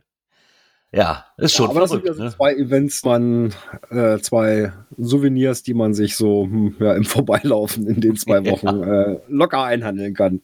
[0.95, 2.07] Ja, ist schon aber das sind verrückt.
[2.07, 2.37] ja so ne?
[2.37, 3.55] zwei Events, man,
[3.91, 8.83] äh, zwei Souvenirs, die man sich so hm, ja, im Vorbeilaufen in den zwei Wochen
[8.83, 10.43] äh, locker einhandeln kann.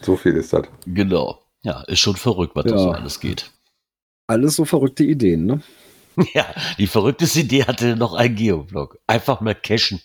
[0.00, 0.66] So viel ist das.
[0.86, 1.42] Genau.
[1.62, 2.78] Ja, ist schon verrückt, was da Ja.
[2.78, 3.50] so alles geht.
[4.26, 5.60] Alles so verrückte Ideen, ne?
[6.34, 6.46] Ja,
[6.78, 8.98] die verrückteste Idee hatte noch ein Geoblog.
[9.06, 10.00] Einfach mal cashen.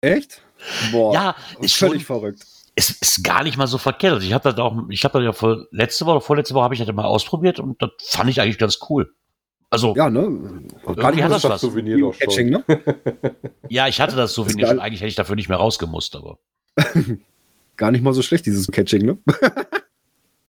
[0.00, 0.42] Echt?
[0.90, 2.44] Boah, Ja, ist schon, völlig verrückt.
[2.74, 4.14] Es ist gar nicht mal so verkehrt.
[4.14, 6.74] Also ich habe das auch, ich habe das ja vor, letzte Woche, vorletzte Woche habe
[6.74, 9.12] ich das mal ausprobiert und das fand ich eigentlich ganz cool.
[9.72, 10.68] Also, ja, Ja, ne?
[10.86, 11.62] Irgendwie hat das was.
[11.62, 12.50] Souvenir doch schon.
[12.50, 12.64] ne?
[13.88, 14.74] ich hatte das Souvenir geil.
[14.74, 14.80] schon.
[14.80, 16.38] Eigentlich hätte ich dafür nicht mehr rausgemusst, aber.
[17.76, 19.18] Gar nicht mal so schlecht, dieses Catching, ne?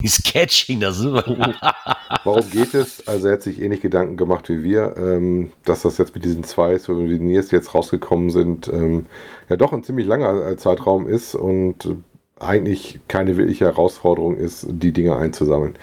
[0.01, 3.07] Dieses Catching, das ist Warum geht es?
[3.07, 6.43] Also er hat sich ähnlich Gedanken gemacht wie wir, ähm, dass das jetzt mit diesen
[6.43, 9.05] zwei Souvenirs, die jetzt rausgekommen sind, ähm,
[9.47, 11.95] ja doch ein ziemlich langer Zeitraum ist und äh,
[12.41, 15.75] eigentlich keine wirkliche Herausforderung ist, die Dinge einzusammeln.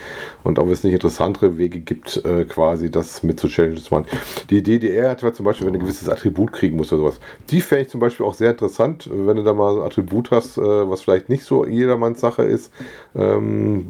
[0.43, 4.07] Und ob es nicht interessantere Wege gibt, äh, quasi das mit zu Challenges zu machen.
[4.51, 7.21] Die er hat, zum Beispiel, wenn du ein gewisses Attribut kriegen musst oder sowas.
[7.51, 10.31] Die fände ich zum Beispiel auch sehr interessant, wenn du da mal so ein Attribut
[10.31, 12.73] hast, äh, was vielleicht nicht so jedermanns Sache ist,
[13.15, 13.89] ähm,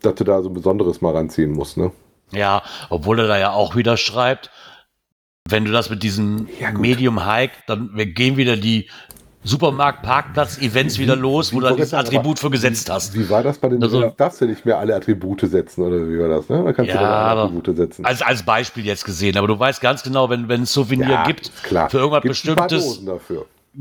[0.00, 1.76] dass du da so ein besonderes mal ranziehen musst.
[1.76, 1.92] Ne?
[2.32, 4.50] Ja, obwohl er da ja auch wieder schreibt,
[5.48, 6.72] wenn du das mit diesem Ja.
[6.72, 8.88] Medium Hike, dann wir gehen wieder die
[9.44, 13.14] Supermarkt-Parkplatz-Events wieder los, wo du sagen, Attribut für gesetzt hast.
[13.14, 16.18] Wie war das bei den, Also- darfst du nicht mehr alle Attribute setzen oder wie
[16.18, 16.48] war das?
[16.48, 16.62] Ne?
[16.64, 18.04] Da kannst Ja, du alle Attribute setzen.
[18.04, 21.24] Als, als Beispiel jetzt gesehen, aber du weißt ganz genau, wenn, wenn es Souvenir Ja,
[21.24, 21.90] gibt, klar.
[21.90, 23.00] für irgendwas Gibt's Bestimmtes,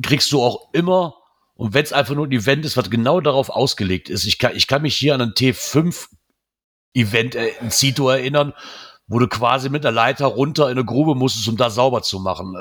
[0.01, 1.15] kriegst du auch immer,
[1.55, 4.53] und wenn es einfach nur ein Event ist, was genau darauf ausgelegt ist, ich kann,
[4.55, 8.53] ich kann mich hier an ein T5-Event äh, in Zito erinnern,
[9.07, 12.19] wo du quasi mit der Leiter runter in eine Grube musstest, um da sauber zu
[12.19, 12.55] machen.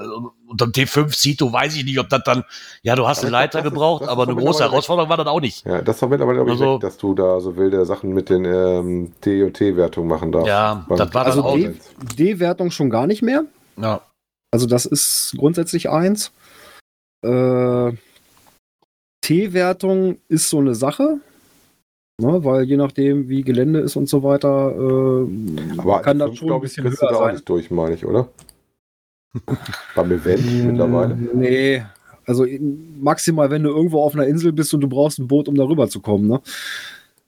[0.49, 2.43] Und am T5 Zito weiß ich nicht, ob das dann,
[2.83, 5.41] ja, du hast Aber eine Leiter ist- gebraucht, aber eine große Herausforderung war das auch
[5.41, 5.65] nicht.
[5.65, 8.31] Ja, das war mittlerweile, glaube ich, Also- weg, dass du da so wilde Sachen mit
[8.31, 10.49] den ähm, T- und T-Wertung machen darfst.
[10.49, 11.55] Ja, Beim- das war dann Also auch.
[11.55, 11.75] D-
[12.17, 13.45] D-Wertung schon gar nicht mehr.
[13.77, 14.01] Ja.
[14.53, 16.33] Also das ist grundsätzlich eins.
[17.25, 17.93] Äh,
[19.23, 21.21] T-Wertung ist so eine Sache,
[22.21, 26.53] ne, weil je nachdem, wie Gelände ist und so weiter, äh, Aber kann das schon
[26.53, 27.35] ein bisschen höher da auch sein.
[27.35, 28.29] nicht durch, meine ich, oder?
[29.95, 31.15] Beim Event mittlerweile.
[31.17, 31.83] Nee,
[32.27, 32.47] also
[33.01, 35.89] maximal, wenn du irgendwo auf einer Insel bist und du brauchst ein Boot, um darüber
[35.89, 36.29] zu kommen.
[36.29, 36.41] Ne?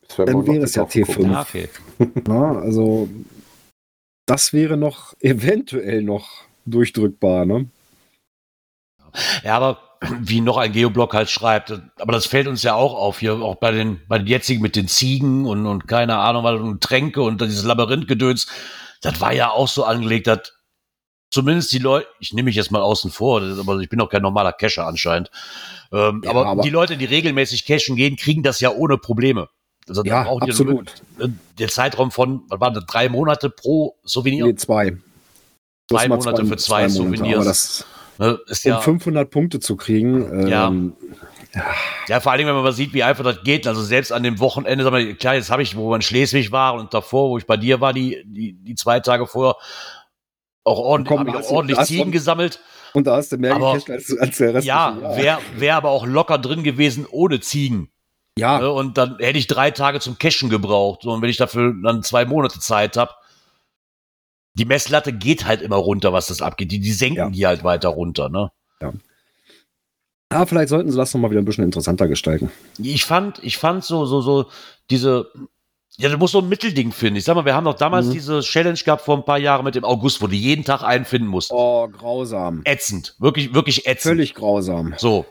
[0.07, 1.18] Das wäre Dann wäre es ja drauf geguckt.
[1.18, 1.33] T5.
[1.33, 1.68] ja, okay.
[2.26, 3.09] Na, also
[4.26, 6.28] das wäre noch eventuell noch
[6.66, 7.46] durchdrückbar.
[7.46, 7.68] Ne?
[9.42, 9.78] Ja, aber
[10.21, 13.57] wie noch ein Geoblog halt schreibt, aber das fällt uns ja auch auf hier, auch
[13.57, 17.23] bei den, bei den jetzigen mit den Ziegen und, und keine Ahnung, was und Tränke
[17.23, 18.47] und dieses Labyrinthgedöns,
[19.01, 20.53] das war ja auch so angelegt, dass
[21.31, 24.23] zumindest die Leute, ich nehme mich jetzt mal außen vor, aber ich bin auch kein
[24.23, 25.31] normaler Cacher anscheinend,
[25.93, 29.49] ähm, Ja, aber, aber- die Leute, die regelmäßig cashen gehen, kriegen das ja ohne Probleme.
[29.88, 30.93] Also Ja, absolut.
[31.19, 34.47] nur- Der Zeitraum von, was waren das, drei Monate pro Souvenir?
[34.47, 34.97] Nee, zwei.
[35.88, 37.37] Zwei Monate für zwei Souvenirs.
[37.37, 37.85] Aber das,
[38.22, 40.68] Ne, ist um ja, 500 Punkte zu kriegen, Ja.
[40.68, 40.94] ähm,
[42.08, 43.66] Ja, vor allen Dingen, wenn man mal sieht, wie einfach das geht.
[43.66, 46.50] Also selbst an dem Wochenende, sag mal, klar, jetzt habe ich, wo wir in Schleswig
[46.50, 49.56] waren und davor, wo ich bei dir war, die, die, die zwei Tage vorher,
[50.64, 52.61] auch ordentlich, Komm, hab ich auch ordentlich Ziegen gesammelt.
[52.94, 53.87] und da hast du mehr Aber- als,
[54.18, 54.66] als der Rest.
[54.66, 57.90] Ja, wäre wär aber auch locker drin gewesen ohne Ziegen.
[58.38, 58.70] ja, Ne?
[58.70, 61.04] Und dann hätte ich drei Tage zum Cashen gebraucht.
[61.04, 63.12] Und wenn ich dafür dann zwei Monate Zeit habe,
[64.55, 66.71] die Messlatte geht halt immer runter, was das abgeht.
[66.73, 67.31] Die, die senken Ja.
[67.31, 68.29] die halt weiter runter.
[68.29, 68.51] Ne?
[70.31, 72.51] Ah, vielleicht sollten sie das nochmal wieder ein bisschen interessanter gestalten.
[72.79, 74.47] ich fand, ich fand so, so, so
[74.88, 75.31] diese,
[75.99, 77.17] ja, du musst so ein Mittelding finden.
[77.17, 78.12] Ich sag mal, wir haben doch damals Mhm.
[78.12, 81.05] diese Challenge gehabt vor ein paar Jahren mit dem August, wo du jeden Tag einen
[81.05, 81.51] finden musst.
[81.53, 82.62] Oh, grausam.
[82.65, 83.15] Ätzend.
[83.19, 84.15] Wirklich, wirklich ätzend.
[84.15, 84.95] Völlig grausam.
[84.97, 85.27] So.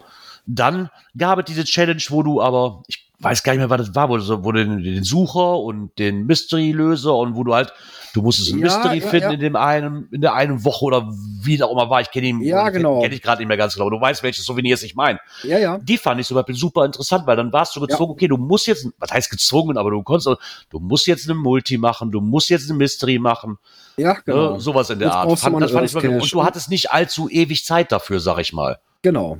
[0.46, 3.96] Dann gab es diese Challenge, wo du aber, ich weiß gar nicht mehr, was das
[3.96, 7.72] war, wo so- wo du den, den Sucher und den Mystery-Löser und wo du halt,
[8.14, 9.34] du musstest ein Ja, Mystery ja, finden ja.
[9.34, 11.08] in dem einen, in der einen Woche oder
[11.44, 12.02] wie auch immer war.
[12.02, 13.02] Ich kenne ihn, Ja, genau.
[13.02, 13.90] kenne ich gerade nicht mehr ganz genau.
[13.90, 15.20] Du weißt, welche Souvenirs ich meine.
[15.44, 15.78] Ja, ja.
[15.78, 18.68] Die fand ich zum Beispiel super interessant, weil dann warst du gezwungen, okay, du musst
[18.68, 20.28] jetzt, was heißt gezwungen, aber du konntest,
[20.70, 23.58] du musst jetzt eine Multi machen, du musst jetzt eine Mystery machen,
[23.98, 24.56] Ja, genau.
[24.56, 25.40] äh, sowas in der Art.
[25.40, 28.80] Fand, das fand ich und du hattest nicht allzu ewig Zeit dafür, sag ich mal.
[29.04, 29.38] Genau.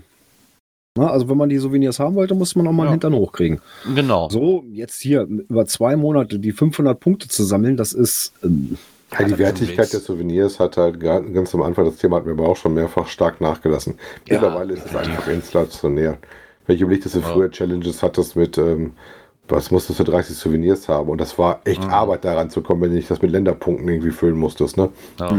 [0.97, 2.89] Na, also wenn man die Souvenirs haben wollte, muss man auch mal Ja.
[2.89, 3.62] einen Hintern hochkriegen.
[3.95, 4.27] Genau.
[4.30, 8.77] So, jetzt hier über zwei Monate die 500 Punkte zu sammeln, das ist, ähm,
[9.17, 12.34] Ja, die Wertigkeit der Souvenirs hat halt ga- ganz am Anfang, das Thema hatten wir
[12.34, 13.95] aber auch schon mehrfach stark nachgelassen.
[14.27, 16.17] Ja, Mittlerweile ist es einfach inflationär.
[16.67, 17.25] Wenn ich überlege, dass du Ja.
[17.25, 18.91] früher Challenges hattest mit, ähm,
[19.47, 21.89] was musstest du 30 Souvenirs haben und das war echt Mhm.
[21.89, 24.89] Arbeit daran zu kommen, wenn du nicht das mit Länderpunkten irgendwie füllen musstest, ne?
[25.19, 25.38] Ja.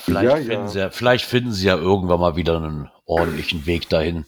[0.00, 0.68] Vielleicht, Ja, finden ja.
[0.68, 4.24] Sie, ja- vielleicht finden sie ja irgendwann mal wieder einen ordentlichen Weg dahin.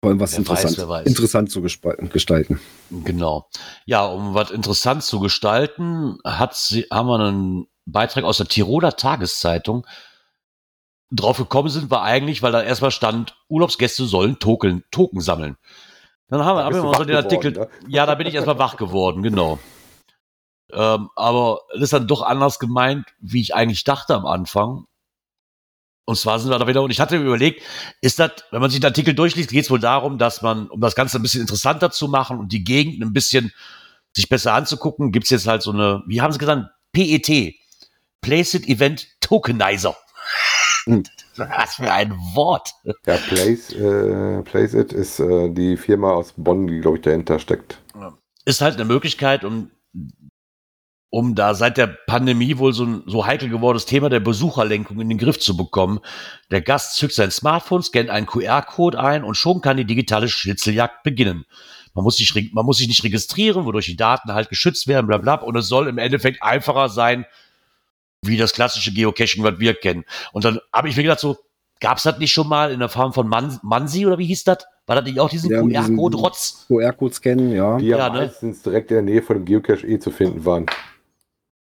[0.00, 1.06] vor allem was weiß, interessant, wer weiß.
[1.06, 2.60] interessant zu gestalten.
[2.90, 3.48] Genau.
[3.86, 8.96] Ja, um was interessant zu gestalten, hat sie, haben wir einen Beitrag aus der Tiroler
[8.96, 9.86] Tageszeitung.
[11.10, 15.56] Drauf gekommen sind wir eigentlich, weil da erstmal stand, Urlaubsgäste sollen Token, Token sammeln.
[16.28, 18.34] Dann haben wir, Da wir du mal so den Artikel, geworden, ja, da bin ich
[18.34, 19.58] erstmal wach geworden, genau.
[20.72, 24.86] Ähm, aber das ist dann doch anders gemeint, wie ich eigentlich dachte am Anfang.
[26.04, 27.62] Und zwar sind wir da wieder, und ich hatte mir überlegt,
[28.00, 30.80] ist das, wenn man sich den Artikel durchliest, geht es wohl darum, dass man, um
[30.80, 33.52] das Ganze ein bisschen interessanter zu machen und die Gegend ein bisschen
[34.14, 37.54] sich besser anzugucken, gibt es jetzt halt so eine, wie haben sie gesagt, PET,
[38.20, 39.96] Placed Event Tokenizer.
[40.84, 41.04] Hm.
[41.36, 42.70] Was für ein Wort.
[43.06, 47.38] Ja, Place, äh, Place It ist äh, die Firma aus Bonn, die, glaube ich, dahinter
[47.38, 47.80] steckt.
[48.44, 49.70] ist halt eine Möglichkeit, um,
[51.14, 55.10] um da seit der Pandemie wohl so ein so heikel gewordenes Thema der Besucherlenkung in
[55.10, 56.00] den Griff zu bekommen.
[56.50, 61.02] Der Gast zückt sein Smartphone, scannt einen QR-Code ein und schon kann die digitale Schnitzeljagd
[61.02, 61.44] beginnen.
[61.92, 65.18] Man muss, sich, man muss sich nicht registrieren, wodurch die Daten halt geschützt werden, bla
[65.18, 65.34] bla.
[65.34, 67.26] Und es soll im Endeffekt einfacher sein,
[68.22, 70.04] wie das klassische Geocaching, was wir kennen.
[70.32, 71.36] Und dann habe ich mir gedacht, so,
[71.78, 74.44] gab es das nicht schon mal in der Form von Man Mansi oder wie hieß
[74.44, 74.64] das?
[74.86, 76.64] War das nicht auch diesen QR-Code-Rotz?
[76.68, 77.76] QR-Code scannen, ja.
[77.76, 78.20] Die ja, Ja, ne?
[78.20, 80.66] meistens direkt in der Nähe von dem Geocache eh zu finden waren.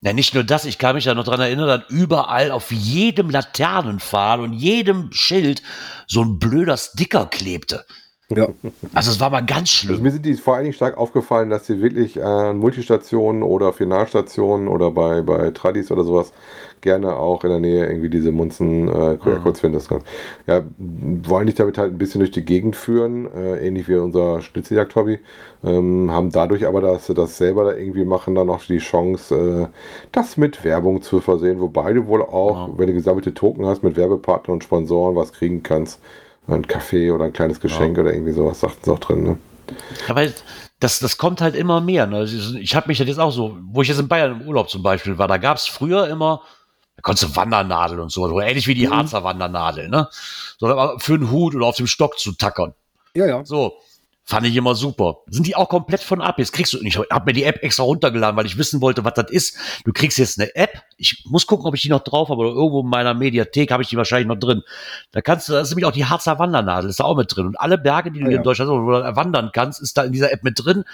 [0.02, 3.30] Ja, nicht nur das, ich kann mich da noch dran erinnern, dass überall auf jedem
[3.30, 5.62] Laternenpfahl und jedem Schild
[6.06, 7.86] so ein blöder Sticker klebte.
[8.30, 8.48] Ja.
[8.92, 10.02] Also es war mal ganz Also schlimm.
[10.02, 14.66] mir sind die vor allen Dingen stark aufgefallen, dass sie wirklich an Multistationen oder Finalstationen
[14.68, 16.32] oder bei, bei Tradis oder sowas
[16.80, 19.90] gerne auch in der Nähe irgendwie diese Munzen äh, QR-Codes findest.
[20.46, 24.40] Ja, wollen dich damit halt ein bisschen durch die Gegend führen, äh, ähnlich wie unser
[24.42, 25.20] Schnitzeljagd-Hobby,
[25.64, 29.70] ähm, haben dadurch aber, dass sie das selber da irgendwie machen, dann noch die Chance,
[29.72, 29.76] äh,
[30.12, 32.74] das mit Werbung zu versehen, wobei du wohl auch, Ja.
[32.78, 36.00] wenn du gesammelte Token hast, mit Werbepartnern und Sponsoren was kriegen kannst.
[36.48, 39.22] Ein Kaffee oder ein kleines Geschenk oder irgendwie sowas, sagten sie auch drin.
[39.22, 39.38] Ne?
[40.08, 40.32] Ja, weil
[40.80, 42.06] das, das kommt halt immer mehr.
[42.06, 42.24] Ne?
[42.24, 44.82] Ich habe mich das jetzt auch so, wo ich jetzt in Bayern im Urlaub zum
[44.82, 46.42] Beispiel war, da gab es früher immer,
[46.96, 50.08] da konntest du Wandernadel und so, so ähnlich wie die Harzer Wandernadel, ne?
[50.58, 52.74] So, aber für einen Hut oder auf dem Stock zu tackern.
[53.14, 53.44] Ja, ja.
[53.44, 53.78] So,
[54.28, 55.18] fand ich immer super.
[55.28, 56.38] Sind die auch komplett von ab?
[56.38, 59.14] Jetzt kriegst du, ich habe mir die App extra runtergeladen, weil ich wissen wollte, was
[59.14, 59.56] das ist.
[59.84, 60.82] Du kriegst jetzt eine App.
[60.96, 63.84] Ich muss gucken, ob ich die noch drauf habe oder irgendwo in meiner Mediathek habe
[63.84, 64.62] ich die wahrscheinlich noch drin.
[65.12, 67.46] Da kannst du, da ist nämlich auch die Harzer Wandernadel, ist da auch mit drin.
[67.46, 68.36] Und alle Berge, die du Ah, ja.
[68.38, 70.84] in Deutschland wandern kannst, ist da in dieser App mit drin.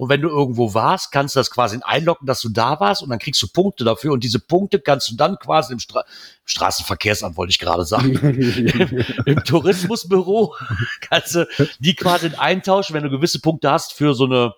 [0.00, 3.10] Und wenn du irgendwo warst, kannst du das quasi einloggen, dass du da warst und
[3.10, 4.12] dann kriegst du Punkte dafür.
[4.12, 6.04] Und diese Punkte kannst du dann quasi im Stra
[6.46, 8.14] Straßenverkehrsamt, wollte ich gerade sagen,
[9.26, 10.56] im Tourismusbüro
[11.02, 11.46] kannst du
[11.80, 14.54] die quasi eintauschen, wenn du gewisse Punkte hast für so eine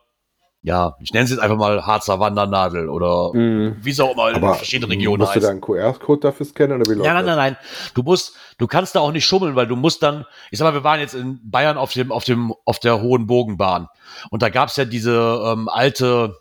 [0.62, 3.76] ja, ich nenne es jetzt einfach mal Harzer Wandernadel oder Mhm.
[3.82, 5.44] wie es auch immer in Aber verschiedenen Regionen musst du heißt.
[5.46, 7.56] da einen QR-Code dafür scannen oder wie läuft Ja, nein, nein, nein.
[7.94, 10.74] Du musst, du kannst da auch nicht schummeln, weil du musst dann, ich sag mal,
[10.74, 13.88] wir waren jetzt in Bayern auf dem, auf dem, auf der hohen Bogenbahn.
[14.30, 16.36] Und da gab's ja diese ähm, alte,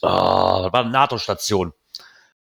[0.00, 1.72] das war eine NATO-Station,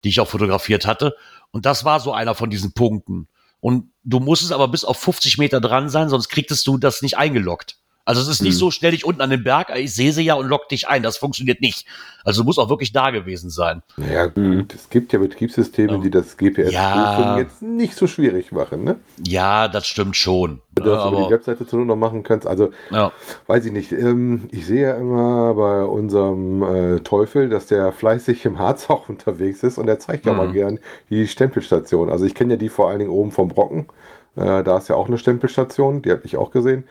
[0.02, 1.14] die ich auch fotografiert hatte.
[1.52, 3.28] Und das war so einer von diesen Punkten.
[3.60, 7.16] Und du musstest aber bis auf 50 Meter dran sein, sonst kriegtest du das nicht
[7.16, 7.76] eingeloggt.
[8.04, 8.58] Also es ist nicht Hm.
[8.58, 11.04] so, stell dich unten an den Berg, ich sehe sie ja und lock dich ein.
[11.04, 11.86] Das funktioniert nicht.
[12.24, 13.82] Also du musst auch wirklich da gewesen sein.
[13.96, 14.66] Naja, gut, Mhm.
[14.74, 15.98] es gibt ja Betriebssysteme, Ja.
[15.98, 17.38] die das GPS-Prüfung Ja.
[17.38, 18.96] jetzt nicht so schwierig machen, ne?
[19.24, 20.60] Ja, das stimmt schon.
[20.74, 22.46] Wenn du Ja, das über die aber, Webseite zu nur noch machen kannst.
[22.46, 23.12] Also, ja.
[23.46, 23.92] weiß ich nicht.
[23.92, 29.08] Ähm, ich sehe ja immer bei unserem äh, Teufel, dass der fleißig im Harz auch
[29.08, 30.38] unterwegs ist und er zeigt ja Mhm.
[30.38, 32.10] mal gern die Stempelstation.
[32.10, 33.86] Also, ich kenne ja die vor allen Dingen oben vom Brocken.
[34.34, 36.84] Äh, da ist ja auch eine Stempelstation, die habe ich auch gesehen.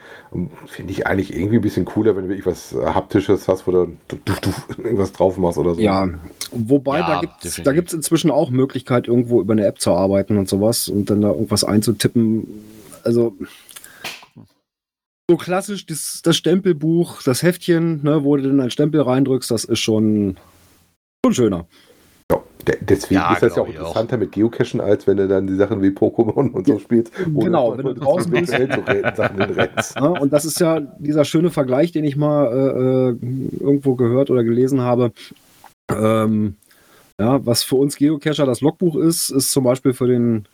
[0.68, 3.72] Finde ich eigentlich irgendwie ein bisschen cooler, wenn du wirklich was äh, Haptisches hast, wo
[3.72, 5.82] du, du, du, du irgendwas drauf machst oder so.
[5.82, 6.08] Ja,
[6.52, 7.64] wobei Ja, da gibt es definitiv.
[7.64, 11.22] da gibt's inzwischen auch Möglichkeit, irgendwo über eine App zu arbeiten und sowas und dann
[11.22, 12.48] da irgendwas einzutippen.
[13.04, 13.36] Also
[15.28, 19.64] so klassisch das, das Stempelbuch, das Heftchen, ne, wo du dann einen Stempel reindrückst, das
[19.64, 20.38] ist schon,
[21.26, 21.66] schon schöner.
[22.68, 23.80] Ja, de- deswegen Ja, ist das ja auch ich auch.
[23.82, 27.12] interessanter mit Geocachen, als wenn du dann die Sachen wie Pokémon und so spielst.
[27.34, 28.52] wo genau, du wenn du draußen bist.
[29.96, 34.30] Ja, und das ist ja dieser schöne Vergleich, den ich mal äh, äh, irgendwo gehört
[34.30, 35.12] oder gelesen habe.
[35.92, 36.56] Ähm,
[37.20, 40.48] ja, was für uns Geocacher das Logbuch ist, ist zum Beispiel für den,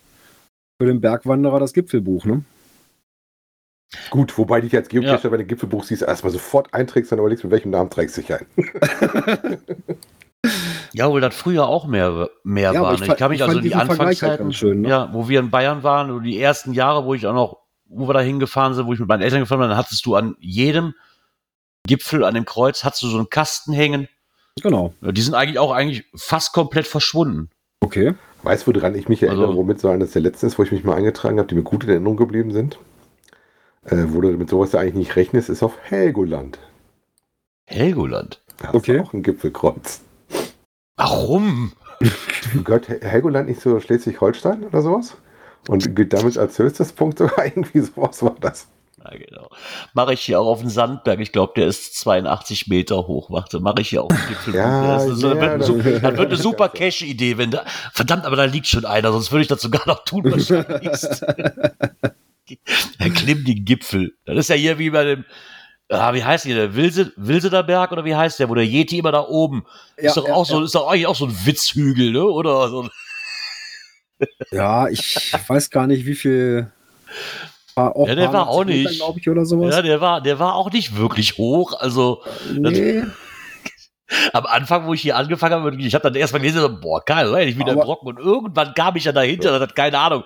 [0.82, 2.26] für den Bergwanderer das Gipfelbuch.
[2.26, 2.44] Ne?
[4.10, 7.52] Gut, wobei dich als Geocacher, wenn du Gipfelbuch siehst, erstmal sofort einträgst, dann überlegst, mit
[7.52, 8.46] welchem Namen trägst du dich ein.
[10.98, 12.94] Ja, wohl das früher auch mehr, mehr Ja, aber war.
[12.96, 13.08] ich ne?
[13.08, 14.90] Ich kann mich ich also in die halt Anfangszeiten, ganz schön, ne?
[14.90, 18.08] ja, wo wir in Bayern waren, so die ersten Jahre, wo ich auch noch, wo
[18.08, 20.36] wir da hingefahren sind, wo ich mit meinen Eltern gefahren bin, dann hattest du an
[20.40, 20.94] jedem
[21.86, 24.08] Gipfel, an dem Kreuz, hattest du so einen Kasten hängen.
[24.62, 24.94] Genau.
[25.02, 27.50] Die sind eigentlich auch eigentlich fast komplett verschwunden.
[27.82, 28.16] Okay.
[28.44, 30.72] Weißt du, woran ich mich erinnere, Also- womit so eines der letzten ist, wo ich
[30.72, 32.78] mich mal eingetragen habe, die mir gut in Erinnerung geblieben sind?
[33.86, 36.60] Äh, wo du mit sowas ja eigentlich nicht rechnest, ist auf Helgoland.
[37.66, 38.42] Helgoland.
[38.58, 38.98] Da Okay.
[38.98, 40.02] ist auch ein Gipfelkreuz.
[40.98, 41.72] Warum?
[42.64, 45.18] Gehört Hel- Helgoland nicht zu Schleswig-Holstein oder sowas?
[45.68, 48.68] Und gilt damit als höchstes Punkt sogar irgendwie sowas war das.
[49.04, 49.50] Ja, genau.
[49.94, 51.20] Mache ich hier auch auf dem Sandberg.
[51.20, 53.30] Ich glaube, der ist 82 Meter hoch.
[53.30, 54.56] Warte, mache ich hier auch einen Gipfel.
[54.56, 56.84] Ja, das, ja, wird, das- wird eine super Ganze.
[56.84, 57.64] Cache-Idee, wenn da.
[57.94, 60.92] Verdammt, aber da liegt schon einer, sonst würde ich das sogar noch tun wahrscheinlich.
[63.00, 64.14] Er klimmt den Gipfel.
[64.26, 65.26] Das ist ja hier wie bei dem.
[65.90, 66.56] Ah, wie heißt der?
[66.56, 68.50] Der Wilse, Wilseder Berg oder wie heißt der?
[68.50, 69.66] Wo der Yeti immer da oben.
[69.98, 72.24] Ja, ist doch ja, auch so, ist doch eigentlich auch so ein Witzhügel, ne?
[72.26, 72.90] Oder so.
[74.52, 76.72] Ja, ich weiß gar nicht, wie viel.
[77.76, 78.98] War auch Ja, der war auch nicht.
[78.98, 79.76] glaube ich, oder sowas.
[79.76, 81.80] Ja, der war, der war auch nicht wirklich hoch.
[81.80, 83.04] Also, nee,
[84.34, 87.60] am Anfang, wo ich hier angefangen habe, ich habe dann erstmal gelesen, boah, geil, ich
[87.60, 88.08] wieder im Aber- Brocken.
[88.08, 90.24] Und irgendwann kam ich ja dahinter, das hat keine Ahnung,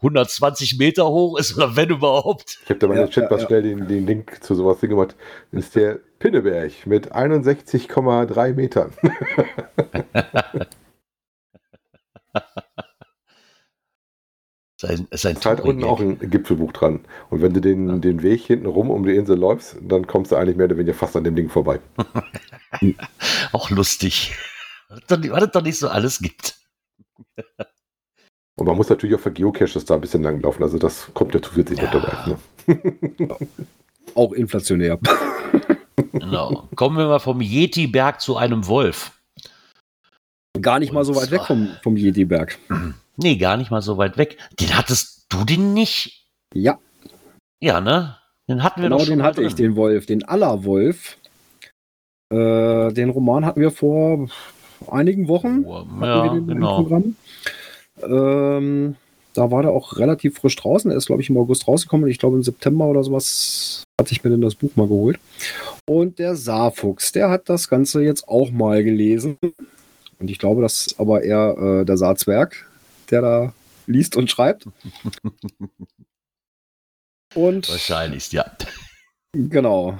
[0.00, 2.58] 120 Meter hoch ist oder wenn überhaupt.
[2.64, 3.46] Ich habe da mal in Ja, den Chat ja, ja.
[3.46, 5.16] schnell den, den Link zu sowas hingemacht.
[5.50, 8.92] Das ist der Pinneberg mit 61,3 Metern.
[14.80, 17.00] Sein, ist ein ist halt unten auch ein Gipfelbuch dran.
[17.30, 20.36] Und wenn du den, den Weg hinten rum um die Insel läufst, dann kommst du
[20.36, 21.80] eigentlich mehr oder weniger fast an dem Ding vorbei.
[23.52, 24.36] auch lustig.
[24.88, 26.56] Was es doch nicht- was es doch nicht so alles gibt.
[28.58, 30.62] Und man muss natürlich auch für Geocaches da ein bisschen langlaufen.
[30.64, 31.84] Also das kommt ja zusätzlich Ja.
[31.84, 32.36] noch dabei.
[32.66, 33.36] Ne?
[34.14, 34.98] auch inflationär.
[36.12, 36.68] Genau.
[36.76, 39.18] Kommen wir mal vom Yeti-Berg zu einem Wolf.
[40.60, 42.58] Gar nicht mal so Und weit weg vom, vom Yeti-Berg.
[43.20, 44.38] Nee, gar nicht mal so weit weg.
[44.60, 46.24] Den hattest du den nicht?
[46.54, 46.78] Ja,
[47.60, 48.16] Ja, ne?
[48.48, 49.64] Den hatten wir genau doch schon den mal hatte ich, drin.
[49.72, 51.18] den Wolf, den Aller-Wolf.
[52.32, 54.28] Äh, den Roman hatten wir vor
[54.88, 55.64] einigen Wochen.
[55.66, 55.84] Ja,
[56.24, 56.76] wir den im genau.
[56.76, 57.16] Programm.
[58.02, 58.96] Ähm,
[59.34, 60.90] da war der auch relativ frisch draußen.
[60.90, 62.08] Er ist, glaube ich, im August rausgekommen.
[62.08, 65.18] Ich glaube, im September oder sowas hatte ich mir denn das Buch mal geholt.
[65.86, 69.38] Und der Saarfuchs, der hat das Ganze jetzt auch mal gelesen.
[70.18, 72.66] Und ich glaube, das ist aber eher äh, der Saarzwerg,
[73.10, 73.52] der da
[73.86, 74.66] liest und schreibt.
[77.34, 78.50] Und Wahrscheinlich, ja.
[79.32, 79.98] Genau.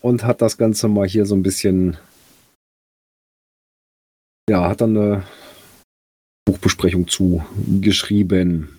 [0.00, 1.96] Und hat das Ganze mal hier so ein bisschen.
[4.48, 5.22] Ja, hat dann eine
[6.44, 7.44] Buchbesprechung zu
[7.80, 8.78] geschrieben.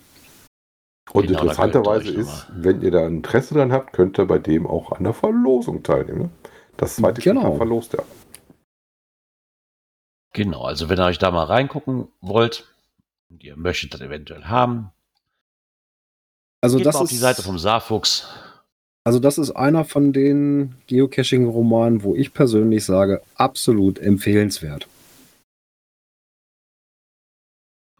[1.11, 4.91] Und Genau, interessanterweise ist, wenn ihr da Interesse dran habt, könnt ihr bei dem auch
[4.91, 6.21] an der Verlosung teilnehmen.
[6.23, 6.29] Ne?
[6.77, 7.55] Das zweite Genau.
[7.55, 8.03] Verlost er.
[10.33, 12.67] Genau, also wenn ihr euch da mal reingucken wollt
[13.29, 14.89] und ihr möchtet das eventuell haben,
[16.61, 18.27] Also geht das mal auf ist die Seite vom Saarfuchs.
[19.03, 24.87] Also das ist einer von den Geocaching-Romanen, wo ich persönlich sage, absolut empfehlenswert.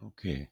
[0.04, 0.48] Okay.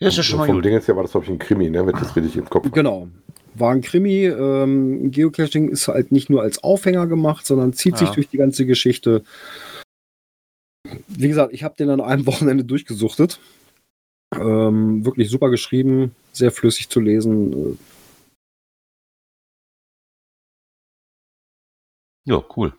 [0.00, 0.64] Ja, ist ja schon mal Vom gut.
[0.66, 1.86] Ding jetzt her war das, glaube ich, ein Krimi, ne?
[1.86, 2.74] Wenn ich das richtig im Kopf habe.
[2.74, 3.08] Genau.
[3.54, 4.26] War ein Krimi.
[4.26, 7.98] Ähm, Geocaching ist halt nicht nur als Aufhänger gemacht, sondern zieht Ja.
[8.00, 9.24] sich durch die ganze Geschichte.
[11.08, 13.40] Wie gesagt, ich habe den an einem Wochenende durchgesuchtet.
[14.34, 17.78] Ähm, wirklich super geschrieben, sehr flüssig zu lesen.
[22.28, 22.76] Ja, cool.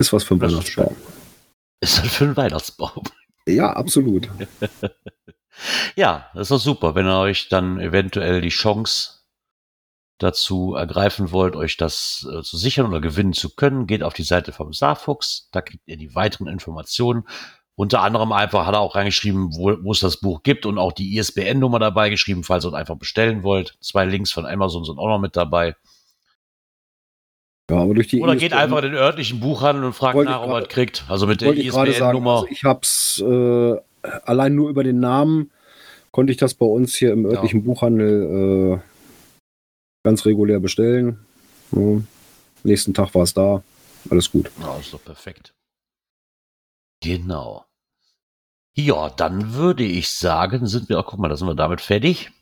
[0.00, 0.96] Ist was für ein Das ist Weihnachtsbaum.
[1.82, 3.02] Ist halt für einen Weihnachtsbaum.
[3.46, 4.28] Ja, absolut.
[5.96, 9.20] Ja, das ist doch super, wenn ihr euch dann eventuell die Chance
[10.18, 14.22] dazu ergreifen wollt, euch das äh, zu sichern oder gewinnen zu können, geht auf die
[14.22, 17.24] Seite vom Saarfuchs, da kriegt ihr die weiteren Informationen.
[17.74, 20.92] Unter anderem einfach hat er auch reingeschrieben, wo, wo es das Buch gibt und auch
[20.92, 23.76] die ISBN-Nummer dabei geschrieben, falls ihr es einfach bestellen wollt.
[23.80, 25.74] Zwei Links von Amazon sind auch noch mit dabei.
[27.72, 30.42] Ja, aber durch die Oder geht ISBN einfach in den örtlichen Buchhandel und fragt nach,
[30.42, 31.06] ob er kriegt.
[31.08, 32.34] Also mit der wollte ich ISBN-Nummer.
[32.34, 33.76] also ich habe es äh,
[34.26, 35.50] allein nur über den Namen
[36.10, 38.80] konnte ich das bei uns hier im örtlichen Buchhandel äh,
[40.04, 41.24] ganz regulär bestellen.
[41.70, 42.02] Ja.
[42.62, 43.62] Nächsten Tag war es da.
[44.10, 44.50] Alles gut.
[44.60, 45.54] Ja, ist doch perfekt.
[47.02, 47.64] Genau.
[48.74, 52.32] Ja, dann würde ich sagen, sind wir, oh, guck mal, da sind wir damit fertig.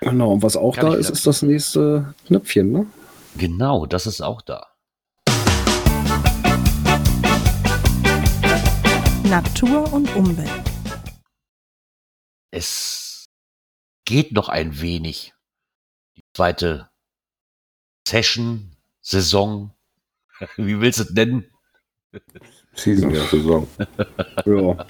[0.00, 2.86] Genau, und was auch Kann da ist, ist das nächste Knöpfchen, ne?
[3.36, 4.66] Genau, das ist auch da.
[9.28, 10.50] Natur und Umwelt.
[12.50, 13.26] Es
[14.04, 15.32] geht noch ein wenig.
[16.16, 16.90] Die zweite
[18.06, 19.72] Session, Saison,
[20.56, 21.48] wie willst du es nennen?
[22.74, 23.68] Season, ja, Saison.
[24.46, 24.86] Ja.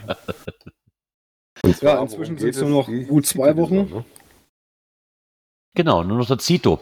[1.62, 2.88] Und zwar, Ja, inzwischen sind's geht nur es?
[2.88, 3.90] noch gut zwei Wochen.
[3.90, 4.04] ne?
[5.74, 6.80] Genau, nur noch der Zito.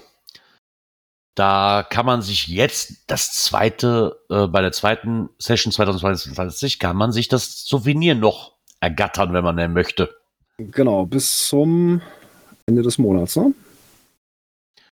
[1.39, 7.13] Da kann man sich jetzt das zweite, äh, bei der zweiten Session 2022 kann man
[7.13, 10.13] sich das Souvenir noch ergattern, wenn man denn möchte.
[10.57, 12.03] Genau, bis zum
[12.67, 13.55] Ende des Monats, ne?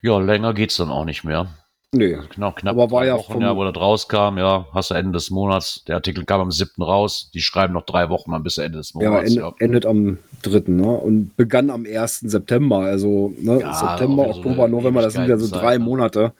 [0.00, 1.46] Ja, länger geht's dann auch nicht mehr.
[1.92, 2.16] Nee.
[2.34, 5.10] Genau, knapp Aber war ja Wochen, vom- ja, wo das rauskam, ja, hast du Ende
[5.12, 5.82] des Monats.
[5.88, 6.82] Der Artikel kam am 7.
[6.84, 7.30] raus.
[7.34, 9.34] Die schreiben noch drei Wochen dann bis Ende des Ja, Monats.
[9.34, 10.62] end, endet am 3.
[10.70, 10.86] Ne?
[10.88, 12.20] Und begann am 1.
[12.30, 12.78] September.
[12.78, 13.60] Also ne?
[13.60, 15.84] Ja, September, auch wieder so Oktober, eine November, das sind ja so Ewigkeitenzeit, drei ne?
[15.84, 16.32] Monate,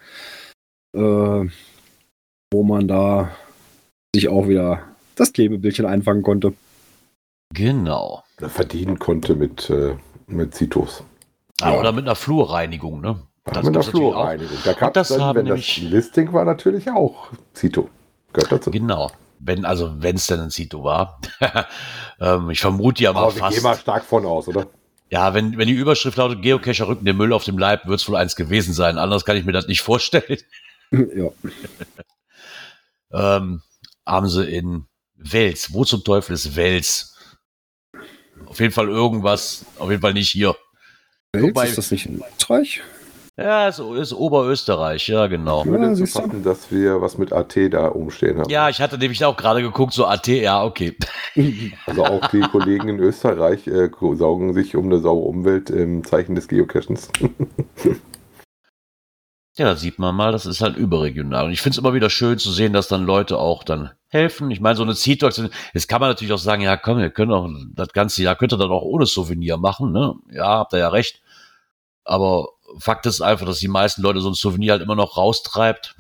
[0.96, 1.48] äh,
[2.52, 3.30] wo man da
[4.14, 4.82] sich auch wieder
[5.16, 6.52] das Klebebildchen einfangen konnte.
[7.52, 8.22] Genau.
[8.38, 9.96] Verdienen konnte mit, äh,
[10.28, 11.02] mit Citos.
[11.60, 11.80] Ah, Ja.
[11.80, 13.20] Oder mit einer Flurreinigung, ne?
[13.44, 14.12] Das mit der gibt's natürlich auch.
[14.12, 14.58] Flurreinigung.
[14.64, 17.88] Da gab das es dann, haben wenn nämlich- das Listing war, natürlich auch Cito.
[18.32, 18.70] Gehört dazu.
[18.70, 19.10] Genau.
[19.38, 21.20] Wenn, also, wenn es denn ein Zito war.
[22.20, 23.54] ähm, ich vermute ja mal Aber wir fast.
[23.54, 24.66] gehen mal stark von aus, oder?
[25.08, 28.08] Ja, wenn, wenn die Überschrift lautet, Geocacher rücken den Müll auf dem Leib, wird es
[28.08, 28.98] wohl eins gewesen sein.
[28.98, 30.38] Anders kann ich mir das nicht vorstellen.
[30.92, 31.30] ja.
[33.36, 33.62] ähm,
[34.06, 34.86] haben sie in
[35.16, 35.72] Wels.
[35.72, 37.16] Wo zum Teufel ist Wels?
[38.46, 39.64] Auf jeden Fall irgendwas.
[39.78, 40.54] Auf jeden Fall nicht hier.
[41.32, 42.82] Wels, Wobei- ist das nicht in Österreich?
[43.40, 45.08] Ja, es ist Oberösterreich.
[45.08, 45.62] Ja, genau.
[45.62, 48.50] Ich würde Ja, passen, dass wir was mit AT da umstehen haben.
[48.50, 50.94] Ja, ich hatte nämlich auch gerade geguckt, so AT, ja, okay.
[51.86, 56.34] Also auch die Kollegen in Österreich äh, saugen sich um eine saubere Umwelt im Zeichen
[56.34, 57.08] des Geocachens.
[59.56, 61.44] Ja, da sieht man mal, das ist halt überregional.
[61.44, 64.50] Und ich finde es immer wieder schön zu sehen, dass dann Leute auch dann helfen.
[64.50, 67.30] Ich meine, so eine Seed-Aktion, jetzt kann man natürlich auch sagen, ja komm, ihr könnt
[67.32, 70.14] auch das ganze Jahr, könnt ihr dann auch ohne Souvenir machen, ne?
[70.30, 71.20] Ja, habt ihr ja recht.
[72.04, 75.94] Aber Fakt ist einfach, dass die meisten Leute so ein Souvenir halt immer noch raustreibt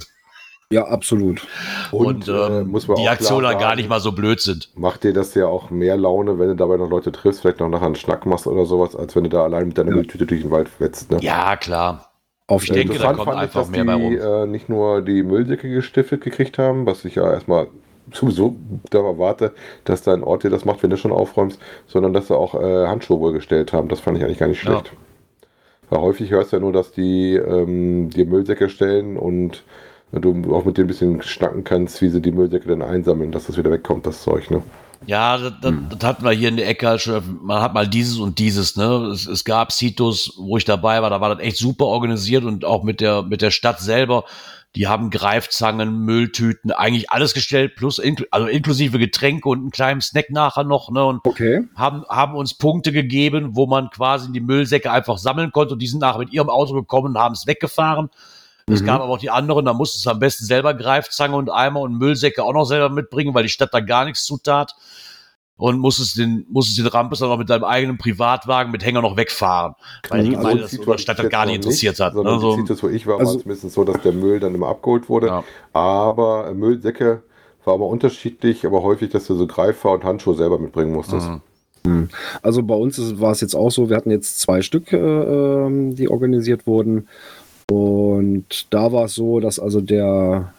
[0.72, 1.46] Ja, absolut.
[1.90, 4.70] und, äh, ähm, muss man die Aktionen dann gar sagen, nicht mal so blöd sind.
[4.76, 7.68] Macht dir das ja auch mehr Laune, wenn du dabei noch Leute triffst, vielleicht noch
[7.68, 9.96] nachher einen Schnack machst oder sowas, als wenn du da allein mit deiner Ja.
[9.96, 11.10] Mülltüte durch den Wald wetzt.
[11.10, 11.18] Ne?
[11.20, 12.06] Ja, klar.
[12.46, 15.02] Auf Ich denke, da kommt fand ich, einfach dass mehr bei die äh, nicht nur
[15.02, 17.68] die Müllsäcke gestiftet gekriegt haben, was ich ja erstmal
[18.12, 18.56] sowieso
[18.90, 19.52] da erwarte,
[19.84, 22.86] dass dein Ort dir das macht, wenn du schon aufräumst, sondern dass sie auch äh,
[22.88, 23.88] Handschuhe wohl gestellt haben.
[23.88, 24.82] Das fand ich eigentlich gar nicht Ja.
[25.90, 29.64] Weil häufig hörst du ja nur, dass die ähm, dir Müllsäcke stellen und
[30.12, 33.46] du auch mit denen ein bisschen schnacken kannst, wie sie die Müllsäcke dann einsammeln, dass
[33.46, 34.50] das wieder wegkommt, das Zeug.
[34.50, 34.62] Ne?
[35.06, 37.40] Ja, das, das, das hatten wir hier in der Ecke halt schon.
[37.42, 39.10] Man hat mal dieses und dieses, ne?
[39.12, 42.64] Es, es gab Citos, wo ich dabei war, da war das echt super organisiert und
[42.64, 44.24] auch mit der, mit der Stadt selber.
[44.76, 50.00] Die haben Greifzangen, Mülltüten, eigentlich alles gestellt, plus inkl also inklusive Getränke und einen kleinen
[50.00, 51.04] Snack nachher noch, ne?
[51.04, 51.66] Und Okay.
[51.74, 55.88] haben, haben uns Punkte gegeben, wo man quasi die Müllsäcke einfach sammeln konnte und die
[55.88, 58.10] sind nachher mit ihrem Auto gekommen und haben es weggefahren.
[58.68, 58.86] Es Mhm.
[58.86, 61.98] gab aber auch die anderen, da musstest du am besten selber Greifzange und Eimer und
[61.98, 64.76] Müllsäcke auch noch selber mitbringen, weil die Stadt da gar nichts zutat.
[65.60, 69.18] Und musstest den, musstest den Rampes dann auch mit deinem eigenen Privatwagen mit Hänger noch
[69.18, 69.74] wegfahren.
[70.08, 70.30] Weil die.
[70.30, 72.14] Gemeinde das oder man Stadt das gar nicht interessiert hat.
[72.14, 72.40] Sondern Ne?
[72.40, 74.54] So, die zieht das, wo ich war, Also- war zumindest so, dass der Müll dann
[74.54, 75.26] immer abgeholt wurde.
[75.26, 75.44] Ja.
[75.74, 77.22] Aber äh, Müllsäcke
[77.66, 81.28] war aber unterschiedlich, aber häufig, dass du so Greifer und Handschuhe selber mitbringen musstest.
[81.84, 82.08] Mhm.
[82.42, 84.96] Also bei uns ist, war es jetzt auch so, wir hatten jetzt zwei Stück, äh,
[84.96, 87.08] ähm, die organisiert wurden.
[87.70, 90.52] Und da war es so, dass also der,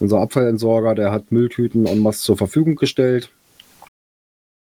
[0.00, 3.30] unser Abfallentsorger, der hat Mülltüten en masse zur Verfügung gestellt.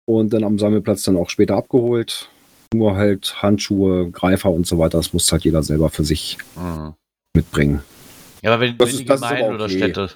[0.06, 2.28] Und dann am Sammelplatz dann auch später abgeholt.
[2.74, 6.94] Nur halt Handschuhe, Greifer und so weiter, das muss halt jeder selber für sich Mhm.
[7.34, 7.80] mitbringen.
[8.42, 9.76] Ja, aber wenn, wenn ist- die Gemeinden aber oder okay.
[9.78, 10.10] Städte,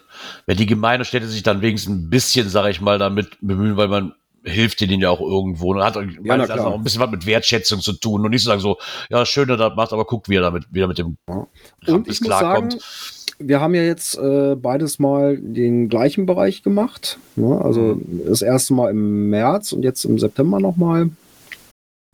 [0.47, 3.77] wenn die Gemeinden und Städte sich dann wenigstens ein bisschen, sag ich mal, damit bemühen,
[3.77, 4.13] weil man
[4.45, 5.73] hilft denen ja auch irgendwo.
[5.73, 6.67] Und hat na Erachtens klar.
[6.69, 8.79] auch ein bisschen was mit Wertschätzung zu tun und nicht zu sagen so,
[9.11, 11.47] ja, schön, dass er das macht, aber guckt, wie er damit wieder mit dem Ja.
[11.83, 12.25] Ich muss sagen,
[12.69, 12.73] klarkommt.
[13.41, 17.19] Wir haben ja jetzt äh, beides mal den gleichen Bereich gemacht.
[17.37, 17.61] Ne?
[17.61, 21.11] Also das erste Mal im März und jetzt im September nochmal.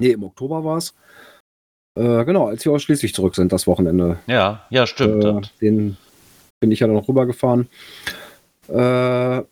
[0.00, 0.94] Nee, im Oktober war es.
[1.98, 4.18] Äh, genau, als wir aus Schleswig zurück sind, das Wochenende.
[4.26, 5.24] Ja, ja, stimmt.
[5.24, 5.96] Äh, den
[6.60, 7.68] bin ich ja dann noch rübergefahren.
[8.68, 9.42] Äh,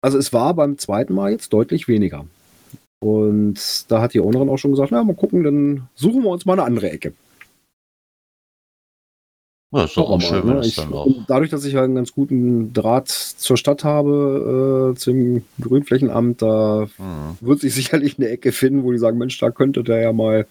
[0.00, 2.26] also es war beim zweiten Mal jetzt deutlich weniger.
[3.02, 6.46] Und da hat die Ownerin auch schon gesagt, na, mal gucken, dann suchen wir uns
[6.46, 7.12] mal eine andere Ecke.
[9.74, 10.64] Ja, ist doch auch schön, ne?
[10.64, 11.08] ich, dann auch.
[11.26, 16.86] dadurch, dass ich halt einen ganz guten Draht zur Stadt habe, äh, zum Grünflächenamt, da
[16.98, 17.36] Mhm.
[17.40, 20.46] wird sich sicherlich eine Ecke finden, wo die sagen, Mensch, da könnte der ja mal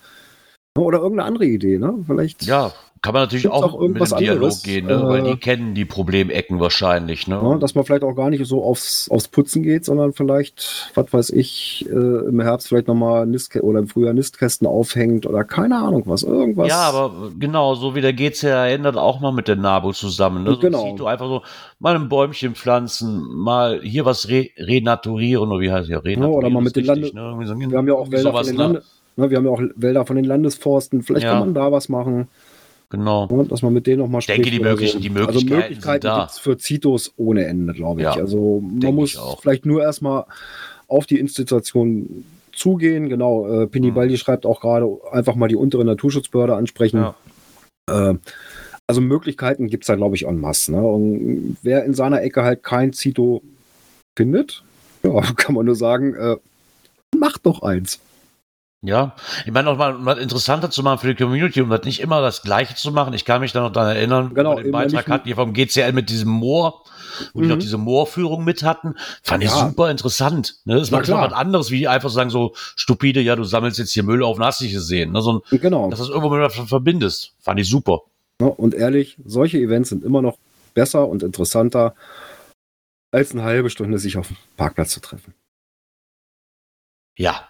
[0.78, 1.94] oder irgendeine andere Idee, ne?
[2.08, 4.64] Vielleicht Ja, kann man natürlich Gibt's auch, auch mit irgendwas dem Dialog anderes?
[4.64, 5.04] gehen, ne?
[5.08, 7.28] weil Äh, die kennen die Problemecken wahrscheinlich.
[7.28, 7.36] Ne?
[7.36, 11.14] Ja, dass man vielleicht auch gar nicht so aufs, aufs Putzen geht, sondern vielleicht, was
[11.14, 15.76] weiß ich, äh, im Herbst vielleicht nochmal Nistkä oder im Frühjahr Nistkästen aufhängt oder keine
[15.78, 16.24] Ahnung was.
[16.24, 16.70] Irgendwas.
[16.70, 20.44] Ja, aber genau, so wie der GCR ändert auch mal mit der NABU zusammen.
[20.46, 20.52] Ne?
[20.52, 20.96] So Genau.
[20.96, 21.42] du einfach so
[21.80, 26.38] mal ein Bäumchen pflanzen, mal hier was re renaturieren oder wie heißt ja renaturieren?
[26.38, 27.46] oder mal mit den richtig, Lande- ne?
[27.48, 28.64] So- wir haben ja auch Wälder sowas, von den ne?
[28.64, 28.84] Lande,
[29.18, 31.02] ne, wir haben ja auch Wälder von den Landesforsten.
[31.04, 31.32] Vielleicht Ja.
[31.32, 32.28] kann man da was machen,
[32.94, 33.26] Genau.
[33.28, 36.20] ne, dass man mit denen nochmal Ich denke, die möglichen- die Möglichkeiten Also Möglichkeiten da.
[36.22, 38.06] gibt's für Zitos ohne Ende, glaube ich.
[38.06, 40.26] Ja, also man muss vielleicht nur erstmal
[40.88, 43.10] auf die Institution zugehen.
[43.10, 43.96] Genau, äh, Pini Mhm.
[43.96, 46.98] Baldi schreibt auch gerade, einfach mal die untere Naturschutzbehörde ansprechen.
[46.98, 47.16] Ja.
[48.12, 48.16] Äh,
[48.86, 50.72] also Möglichkeiten gibt es da, glaube ich, en masse.
[50.72, 50.82] Ne?
[50.84, 53.42] Und wer in seiner Ecke halt kein Zito
[54.16, 54.64] findet,
[55.04, 56.36] ja, kann man nur sagen, äh,
[57.18, 58.00] macht doch eins.
[58.86, 59.16] Ja,
[59.46, 62.02] ich meine, noch mal um was interessanter zu machen für die Community, um das nicht
[62.02, 63.14] immer das Gleiche zu machen.
[63.14, 65.94] Ich kann mich da noch daran erinnern, Genau, wir den Beitrag hatten, die vom GCL
[65.94, 66.84] mit diesem Moor,
[67.34, 67.54] wo die Mhm.
[67.54, 68.96] noch diese Moorführung mit hatten.
[69.22, 69.70] Fand ich Ja.
[69.70, 70.58] super interessant.
[70.66, 70.76] Ne?
[70.76, 71.26] Das war klar.
[71.26, 74.44] was anderes, wie einfach sagen so stupide, ja, du sammelst jetzt hier Müll auf und
[74.44, 75.14] hast nicht gesehen.
[75.14, 75.22] Ne?
[75.22, 75.90] So ein, Genau.
[75.90, 77.32] dass das irgendwo mit was verbindest.
[77.40, 78.02] Fand ich super.
[78.42, 78.50] Ne?
[78.52, 80.38] Und ehrlich, solche Events sind immer noch
[80.74, 81.96] besser und interessanter,
[83.12, 85.34] als eine halbe Stunde sich auf dem Parkplatz zu treffen.
[87.16, 87.48] Ja.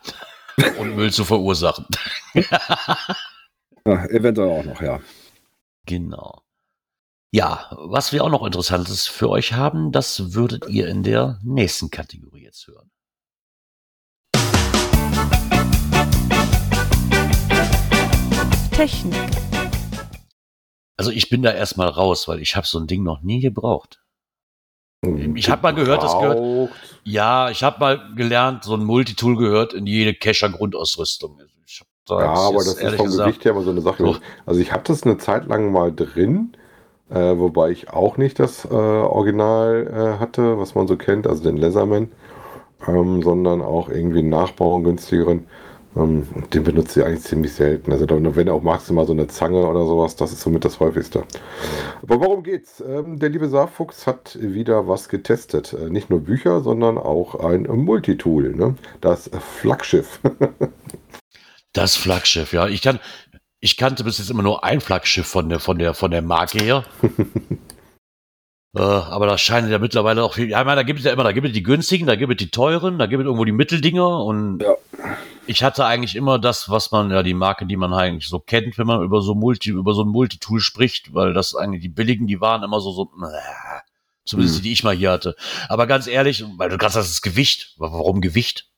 [0.80, 1.86] Und Müll zu verursachen.
[3.86, 5.02] Ja, eventuell auch noch, ja.
[5.86, 6.42] Genau.
[7.34, 11.90] Ja, was wir auch noch Interessantes für euch haben, das würdet ihr in der nächsten
[11.90, 12.92] Kategorie jetzt hören.
[18.72, 19.32] Technik.
[20.96, 24.03] Also ich bin da erstmal raus, weil ich habe so ein Ding noch nie gebraucht.
[25.36, 26.70] Ich hab mal gehört, das gehört-.
[27.04, 30.14] Ja, ich habe mal gelernt, so ein Multitool gehört in jede
[31.82, 34.04] hab da Ja, aber das ist vom gesagt- Gewicht her immer so eine Sache.
[34.04, 34.16] So.
[34.46, 36.54] Also ich habe das eine Zeit lang mal drin,
[37.10, 39.88] äh, wobei ich auch nicht das äh, Original
[40.18, 42.12] äh, hatte, was man so kennt, also den Leatherman,
[42.88, 45.48] ähm, sondern auch irgendwie einen Nachbau, einen günstigeren.
[45.96, 47.92] Ähm, den benutze ich eigentlich ziemlich selten.
[47.92, 51.24] Also wenn auch maximal so eine Zange oder sowas, das ist somit das häufigste.
[52.02, 52.84] Aber worum geht's?
[52.86, 55.74] Ähm, der liebe Saarfuchs hat wieder was getestet.
[55.74, 58.56] Äh, nicht nur Bücher, sondern auch ein Multitool.
[58.56, 58.76] Ne?
[59.02, 59.30] Das
[59.60, 60.20] Flaggschiff.
[61.76, 62.68] Das Flaggschiff, ja.
[62.68, 63.00] Ich kann,
[63.60, 66.60] ich kannte bis jetzt immer nur ein Flaggschiff von der, von der, von der Marke
[66.60, 66.84] her.
[68.76, 70.50] äh, aber da scheinen ja mittlerweile auch viel.
[70.50, 72.32] Ja, ich meine, da gibt es ja immer, da gibt es die günstigen, da gibt
[72.32, 74.76] es die teuren, da gibt es irgendwo die Mitteldinger und Ja.
[75.48, 78.78] ich hatte eigentlich immer das, was man, ja, die Marke, die man eigentlich so kennt,
[78.78, 82.28] wenn man über so Multi, über so ein Multitool spricht, weil das eigentlich die billigen,
[82.28, 83.80] die waren immer so, so, äh,
[84.26, 84.62] zumindest Hm.
[84.64, 85.36] die, die ich mal hier hatte.
[85.70, 87.74] Aber ganz ehrlich, weil du gerade sagst, das Gewicht.
[87.78, 88.70] Warum Gewicht?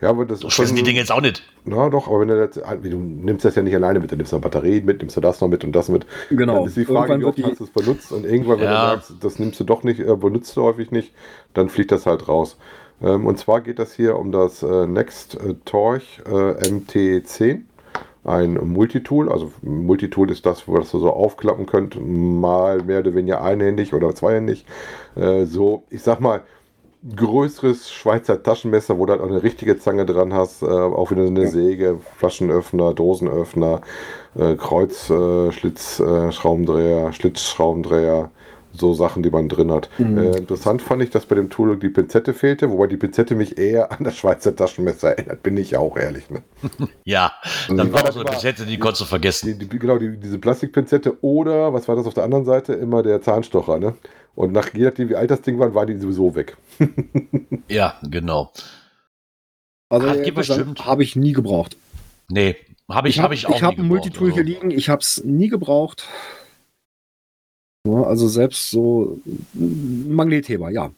[0.00, 1.42] Ja, aber das So sind die Dinge jetzt auch nicht.
[1.64, 4.32] Na doch, aber wenn du, das, du nimmst das ja nicht alleine mit, du nimmst
[4.32, 6.06] noch Batterien mit, nimmst du das noch mit und das mit.
[6.30, 6.54] Genau.
[6.54, 8.64] Dann ist die Frage, Irgendwann wie oft die, hast du es benutzt und irgendwann, wenn
[8.66, 8.96] Ja.
[8.96, 11.12] du sagst, das nimmst du doch nicht, äh, benutzt du häufig nicht,
[11.54, 12.56] dann fliegt das halt raus.
[13.02, 17.62] Ähm, und zwar geht das hier um das äh, Next äh, Torch äh, MT10
[18.24, 19.30] ein Multitool.
[19.30, 24.14] Also Multitool ist das, was ihr so aufklappen könnt, mal mehr oder weniger einhändig oder
[24.14, 24.64] zweihändig.
[25.16, 26.42] Äh, so, ich sag mal,
[27.16, 31.22] größeres Schweizer Taschenmesser, wo du halt auch eine richtige Zange dran hast, äh, auch wieder
[31.22, 33.80] eine Säge, Flaschenöffner, Dosenöffner,
[34.38, 38.30] äh, Kreuzschlitzschraubendreher, äh, Schlitzschraubendreher,
[38.72, 39.88] so Sachen, die man drin hat.
[39.98, 40.18] Mhm.
[40.18, 43.58] Äh, interessant fand ich, dass bei dem Tool die Pinzette fehlte, wobei die Pinzette mich
[43.58, 46.30] eher an das Schweizer Taschenmesser erinnert, bin ich auch ehrlich.
[46.30, 46.42] Ne?
[47.04, 49.58] Ja, Also dann die war das so eine Pinzette, die konntest du vergessen.
[49.58, 52.74] Die, die, genau, die, diese Plastikpinzette oder, was war das auf der anderen Seite?
[52.74, 53.94] Immer der Zahnstocher, ne?
[54.34, 56.56] Und nach je nachdem, wie alt das Ding war, war die sowieso weg.
[57.68, 58.52] Ja, genau.
[59.88, 61.76] Also habe ich nie gebraucht.
[62.28, 62.56] Nee,
[62.90, 64.34] habe ich, hab ich auch Ich habe ein Multitool also.
[64.34, 66.08] hier liegen, ich habe es nie gebraucht.
[67.86, 69.20] Ja, also selbst so
[69.54, 70.90] ein Magnetheber, ja.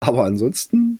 [0.00, 0.98] Aber ansonsten.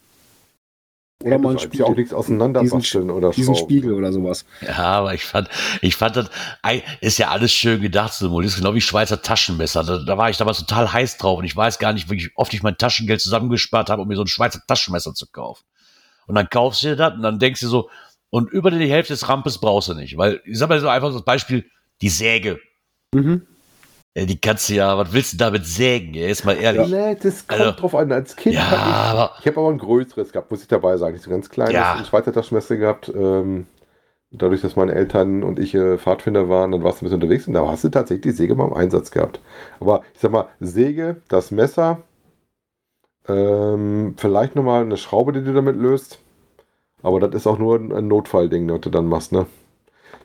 [1.24, 3.70] Oder Also ja auch nichts auseinanderbasteln oder diesen schrauben.
[3.70, 4.44] Spiegel oder sowas.
[4.60, 5.48] Ja, aber ich fand,
[5.80, 6.30] ich fand das,
[6.62, 9.82] ei, ist ja alles schön gedacht, ist genau wie Schweizer Taschenmesser.
[9.82, 12.52] Da, da war ich damals total heiß drauf und ich weiß gar nicht, wie oft
[12.52, 15.64] ich mein Taschengeld zusammengespart habe, um mir so ein Schweizer Taschenmesser zu kaufen.
[16.26, 17.88] Und dann kaufst du dir das und dann denkst du so,
[18.28, 20.18] und über die Hälfte des Rampes brauchst du nicht.
[20.18, 21.64] Weil, ich sag mal so einfach so das Beispiel,
[22.02, 22.60] die Säge.
[23.14, 23.46] Mhm.
[24.16, 26.14] Äh, Die kannst du ja, was willst du damit sägen?
[26.14, 26.88] Ja, jetzt mal ehrlich.
[26.88, 28.10] Nee, das kommt Also- drauf an.
[28.12, 31.12] Als Kind Ja, hatte ich, ich habe aber ein größeres gehabt, muss ich dabei sagen.
[31.14, 31.94] Nicht so ganz kleines, Ja.
[31.94, 33.12] ein Schweizer Taschenmesser gehabt.
[33.14, 33.66] Ähm,
[34.30, 37.46] dadurch, dass meine Eltern und ich äh, Pfadfinder waren, dann warst du ein bisschen unterwegs
[37.46, 39.40] und da hast du tatsächlich die Säge mal im Einsatz gehabt.
[39.80, 41.98] Aber ich sag mal, Säge, das Messer,
[43.28, 46.20] ähm, vielleicht nochmal eine Schraube, die du damit löst.
[47.02, 49.46] Aber das ist auch nur ein, ein Notfallding, was du dann machst, ne?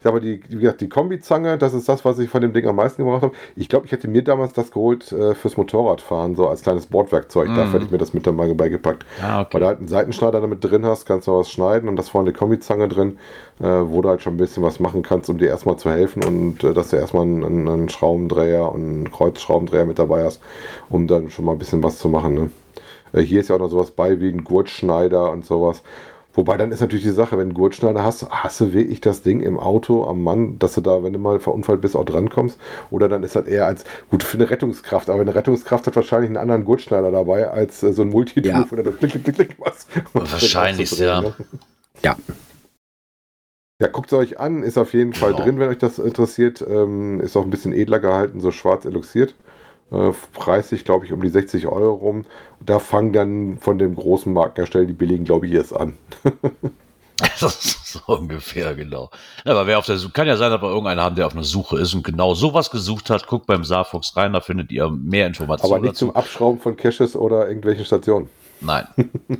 [0.04, 2.76] Mal, die, wie gesagt, die Kombizange, das ist das, was ich von dem Ding am
[2.76, 3.36] meisten gebraucht habe.
[3.56, 7.50] Ich glaube, ich hätte mir damals das geholt äh, fürs Motorradfahren, so als kleines Bordwerkzeug.
[7.50, 7.56] Mhm.
[7.56, 9.06] Dafür hätte ich mir das mit dabei beigepackt.
[9.20, 12.10] ja, Weil du halt einen Seitenschneider damit drin hast, kannst du was schneiden und das
[12.10, 13.20] vorne eine Kombizange drin,
[13.60, 16.24] äh, wo du halt schon ein bisschen was machen kannst, um dir erstmal zu helfen
[16.24, 20.42] und äh, dass du erstmal einen, einen, einen Schraubendreher und einen Kreuzschraubendreher mit dabei hast,
[20.90, 22.34] um dann schon mal ein bisschen was zu machen.
[22.34, 22.52] Ne?
[23.14, 25.84] Äh, hier ist ja auch noch sowas bei wie ein Gurtschneider und sowas.
[26.34, 29.22] Wobei dann ist natürlich die Sache, wenn du einen Gurtschneider hast, hast du wirklich das
[29.22, 32.58] Ding im Auto am Mann, dass du da, wenn du mal verunfallt bist, auch drankommst.
[32.90, 36.30] Oder dann ist das eher als, gut, für eine Rettungskraft, aber eine Rettungskraft hat wahrscheinlich
[36.30, 38.66] einen anderen Gurtschneider dabei, als äh, so ein Multitool, Ja.
[38.70, 39.88] wo du das klick, klick, klick, klick was.
[40.14, 41.22] Wahrscheinlich, ja.
[42.04, 42.16] Ja.
[43.82, 45.44] Ja, guckt es euch an, ist auf jeden Fall Genau.
[45.44, 46.64] drin, wenn euch das interessiert.
[46.68, 49.34] Ähm, ist auch ein bisschen edler gehalten, so schwarz eluxiert.
[49.92, 52.26] Äh, preislich, glaube ich, um die 60 Euro rum.
[52.66, 55.98] Da fangen dann von dem großen Markenhersteller die billigen, glaube ich, erst an.
[57.40, 59.12] Das ist so ungefähr, genau.
[59.46, 61.34] Ja, aber wer auf der Suche, kann ja sein, dass wir irgendeinen haben, der auf
[61.34, 63.28] einer Suche ist und genau sowas gesucht hat.
[63.28, 66.08] Guckt beim Saarfuchs rein, da findet ihr mehr Informationen Aber nicht dazu.
[66.08, 68.30] zum Abschrauben von Caches oder irgendwelchen Stationen.
[68.60, 68.88] Nein.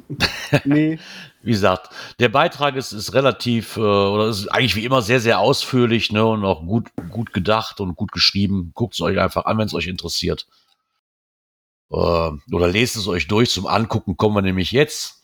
[0.66, 1.00] Nee.
[1.44, 5.40] Wie gesagt, der Beitrag ist, ist relativ, äh, oder ist eigentlich wie immer sehr, sehr
[5.40, 8.72] ausführlich, ne, und auch gut, gut gedacht und gut geschrieben.
[8.76, 10.46] Guckt es euch einfach an, wenn es euch interessiert.
[11.92, 13.50] Äh, oder lest es euch durch.
[13.52, 15.24] Zum Angucken kommen wir nämlich jetzt.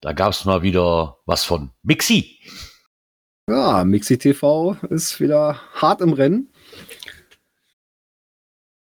[0.00, 2.38] Da gab es mal wieder was von Mixi.
[3.48, 6.52] Ja, Mixi TV ist wieder hart im Rennen.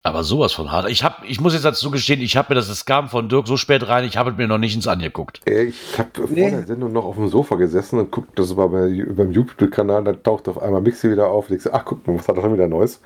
[0.07, 0.91] Aber sowas von hart.
[0.91, 3.47] Ich hab, ich muss jetzt dazu gestehen, ich habe mir das, es kam von Dirk
[3.49, 5.41] so spät rein, ich habe es mir noch nicht ins angeguckt.
[5.47, 6.51] Ich habe Nee.
[6.51, 10.05] vor der Sendung noch auf dem Sofa gesessen und guckt, das war bei, beim YouTube-Kanal,
[10.05, 11.49] da taucht auf einmal Mixi wieder auf.
[11.49, 13.01] Und ich so, ach guck mal, was hat er schon wieder Neues?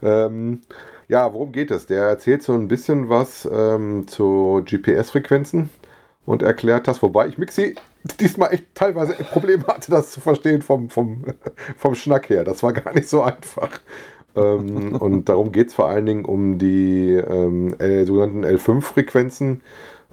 [0.00, 0.62] Ähm,
[1.08, 1.86] ja, worum geht es?
[1.86, 5.70] Der erzählt so ein bisschen was ähm, zu GPS-Frequenzen
[6.26, 7.76] und erklärt das, wobei ich Mixi
[8.20, 11.24] diesmal echt teilweise Probleme hatte, das zu verstehen vom, vom,
[11.76, 12.44] vom Schnack her.
[12.44, 13.80] Das war gar nicht so einfach.
[14.36, 17.74] ähm, und darum geht es vor allen Dingen um die ähm,
[18.06, 19.62] sogenannten L5-Frequenzen,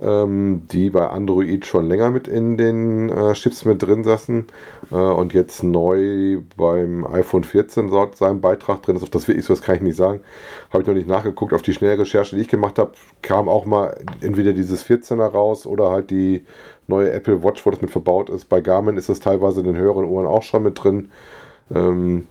[0.02, 4.46] ähm, die bei Android schon länger mit in den äh, Chips mit drin saßen
[4.92, 9.04] äh, und jetzt neu beim iPhone 14 dort sein Beitrag drin ist.
[9.04, 10.22] Ob das wirklich so ist, kann ich nicht sagen.
[10.72, 11.54] Habe ich noch nicht nachgeguckt.
[11.54, 12.92] Auf die schnelle Recherche, die ich gemacht habe,
[13.22, 16.46] kam auch mal entweder dieses 14er raus oder halt die
[16.88, 18.50] neue Apple Watch, wo das mit verbaut ist.
[18.50, 21.12] Bei Garmin ist das teilweise in den höheren Uhren auch schon mit drin.
[21.74, 22.28] Ähm,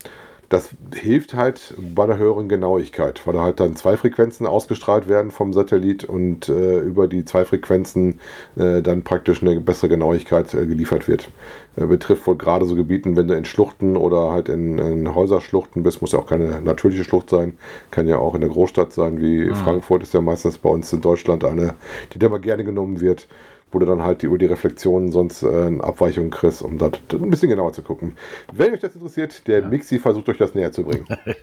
[0.49, 5.31] das hilft halt bei einer höheren Genauigkeit, weil da halt dann zwei Frequenzen ausgestrahlt werden
[5.31, 8.21] vom Satellit und äh, über die zwei Frequenzen
[8.57, 11.31] äh, dann praktisch eine bessere Genauigkeit äh, geliefert wird.
[11.77, 15.83] Äh, betrifft wohl gerade so Gebieten, wenn du in Schluchten oder halt in, in Häuserschluchten
[15.83, 17.59] bist, muss ja auch keine natürliche Schlucht sein,
[17.91, 19.55] kann ja auch in der Großstadt sein, wie Mhm.
[19.55, 21.75] Frankfurt ist ja meistens bei uns in Deutschland eine,
[22.13, 23.27] die da mal gerne genommen wird
[23.75, 26.91] wo du dann halt die, über die Reflexionen sonst äh, eine Abweichung kriegst, um da
[27.13, 28.17] ein bisschen genauer zu gucken.
[28.53, 31.07] Wenn euch das interessiert, der Mixi versucht euch das näher zu bringen.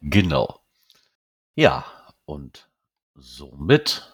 [0.00, 0.60] Genau.
[1.54, 1.84] Ja,
[2.24, 2.68] und
[3.14, 4.12] somit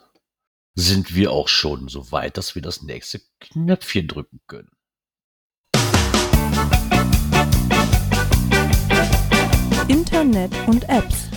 [0.75, 4.71] sind wir auch schon so weit, dass wir das nächste Knöpfchen drücken können.
[9.89, 11.29] Internet und Apps.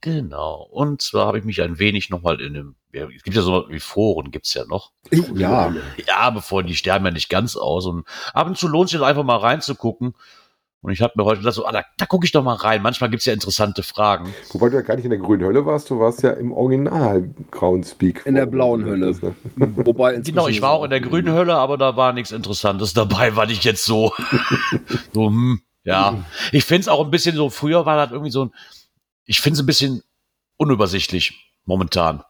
[0.00, 0.68] Genau.
[0.70, 3.66] Und zwar habe ich mich ein wenig nochmal in dem, ja, es gibt ja so
[3.68, 4.92] wie Foren, gibt's ja noch.
[5.10, 5.74] Ja,
[6.06, 7.86] Ja, bevor die sterben ja nicht ganz aus.
[7.86, 10.14] Und ab und zu lohnt es sich einfach mal reinzugucken.
[10.80, 12.82] Und ich habe mir heute gedacht, so, ah, da, da gucke ich doch mal rein.
[12.82, 14.32] Manchmal gibt's ja interessante Fragen.
[14.52, 17.28] Wobei du ja gar nicht in der grünen Hölle warst, du warst ja im Original
[17.50, 18.24] Groundspeak.
[18.26, 19.16] In der blauen Hölle.
[19.56, 22.94] wobei inzwischen Genau, ich war auch in der grünen Hölle, aber da war nichts Interessantes
[22.94, 24.12] dabei, weil ich jetzt so,
[25.12, 26.24] so hm, ja.
[26.52, 28.52] Ich finde es auch ein bisschen so, früher war das irgendwie so ein,
[29.28, 30.02] ich finde es ein bisschen
[30.56, 32.24] unübersichtlich momentan.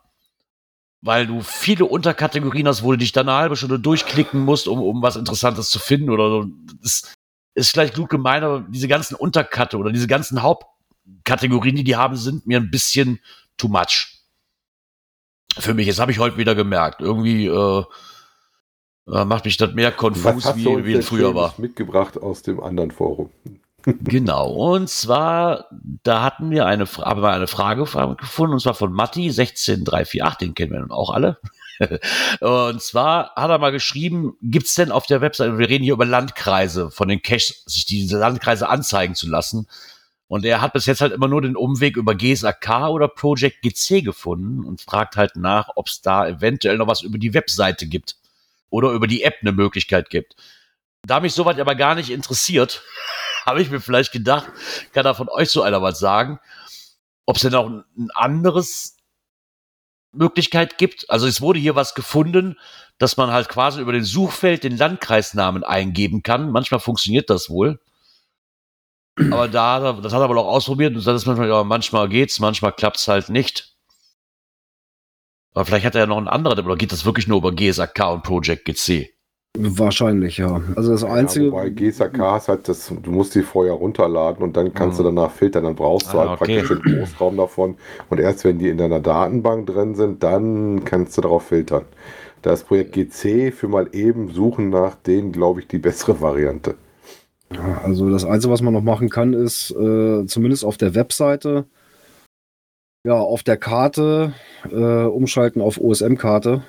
[1.01, 4.83] Weil du viele Unterkategorien hast, wo du dich dann eine halbe Stunde durchklicken musst, um,
[4.83, 6.47] um was Interessantes zu finden oder so.
[6.83, 7.15] Das
[7.55, 12.17] ist vielleicht gut gemeint, aber diese ganzen Unterkatte oder diese ganzen Hauptkategorien, die die haben,
[12.17, 13.21] sind mir ein bisschen
[13.57, 14.25] too much.
[15.57, 17.01] Für mich, das habe ich heute wieder gemerkt.
[17.01, 17.85] Irgendwie äh,
[19.07, 21.55] äh, macht mich das mehr konfus, wie, wie es früher war.
[21.59, 23.31] Mitgebracht aus dem anderen Forum?
[24.01, 24.51] Genau.
[24.51, 25.67] Und zwar,
[26.03, 30.55] da hatten wir eine, haben wir eine Frage gefunden, und zwar von Matti 16348, den
[30.55, 31.39] kennen wir nun auch alle.
[32.41, 36.05] und zwar hat er mal geschrieben, gibt's denn auf der Webseite, wir reden hier über
[36.05, 39.69] Landkreise, von den Caches, sich diese Landkreise anzeigen zu lassen.
[40.27, 44.05] Und er hat bis jetzt halt immer nur den Umweg über GSAK oder Project GC
[44.05, 48.17] gefunden und fragt halt nach, ob es da eventuell noch was über die Webseite gibt
[48.69, 50.37] oder über die App eine Möglichkeit gibt.
[51.03, 52.83] Da mich soweit aber gar nicht interessiert,
[53.49, 54.47] habe ich mir vielleicht gedacht,
[54.93, 56.39] kann da von euch so einer was sagen,
[57.27, 57.85] ob es denn auch ein,
[58.15, 58.97] anderes
[60.13, 61.11] Möglichkeit gibt.
[61.11, 62.59] Also es wurde hier was gefunden,
[62.99, 66.51] dass man halt quasi über den Suchfeld den Landkreisnamen eingeben kann.
[66.51, 67.81] Manchmal funktioniert das wohl.
[69.17, 72.39] Aber da, das hat er wohl auch ausprobiert und das ist manchmal, ja, manchmal geht's,
[72.39, 73.77] manchmal klappt's halt nicht.
[75.55, 77.99] Aber vielleicht hat er ja noch einen anderen, oder geht das wirklich nur über GSAK
[78.13, 79.18] und Project GC?
[79.57, 80.61] Wahrscheinlich, ja.
[80.77, 81.47] Also das Einzige.
[81.47, 85.03] Ja, wobei GSAK ist halt das, du musst die vorher runterladen und dann kannst du
[85.03, 86.61] danach filtern, dann brauchst du Ah, halt okay.
[86.63, 87.77] praktisch den Großraum davon.
[88.11, 91.85] Und erst wenn die in deiner Datenbank drin sind, dann kannst du darauf filtern.
[92.43, 96.77] Das Projekt GC für mal eben suchen nach denen, glaube ich, die bessere Variante.
[97.53, 101.65] Ja, Also das Einzige, was man noch machen kann, ist äh, zumindest auf der Webseite,
[103.05, 104.35] ja, auf der Karte
[104.71, 106.63] äh, umschalten auf OSM-Karte,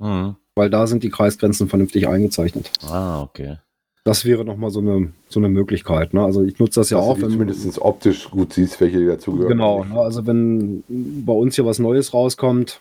[0.00, 0.36] Mhm.
[0.58, 2.70] Weil da sind die Kreisgrenzen vernünftig eingezeichnet.
[2.86, 3.56] Ah, okay.
[4.04, 6.12] Das wäre nochmal so eine, so eine Möglichkeit.
[6.14, 6.22] Ne?
[6.22, 7.16] Also ich nutze das ja Dass auch.
[7.16, 9.48] du Wenn, zumindest optisch gut siehst, welche dazugehören.
[9.50, 9.98] genau, ne?
[10.00, 10.82] also wenn
[11.24, 12.80] bei uns hier was Neues rauskommt,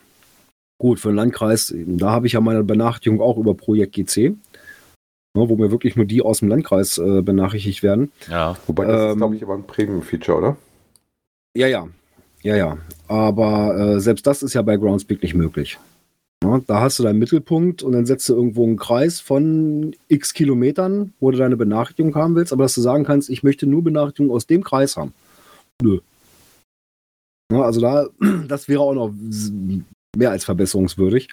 [0.80, 4.36] gut, für den Landkreis, da habe ich ja meine Benachrichtigung auch über Projekt GC, ne,
[5.34, 8.12] wo mir wirklich nur die aus dem Landkreis äh, benachrichtigt werden.
[8.30, 8.56] Ja.
[8.68, 10.58] Wobei das ist, Ähm, glaube ich, aber ein Premium-Feature, oder?
[11.56, 11.88] Ja, ja.
[12.44, 12.78] Ja, ja.
[13.08, 15.78] Aber äh, selbst das ist ja bei Groundspeak nicht möglich.
[16.44, 20.34] Ja, da hast du deinen Mittelpunkt und dann setzt du irgendwo einen Kreis von x
[20.34, 23.84] Kilometern, wo du deine Benachrichtigung haben willst, aber dass du sagen kannst, ich möchte nur
[23.84, 25.14] Benachrichtigungen aus dem Kreis haben.
[25.82, 26.00] Nö.
[27.52, 28.08] Ja, also da,
[28.48, 29.14] das wäre auch noch
[30.16, 31.30] mehr als verbesserungswürdig.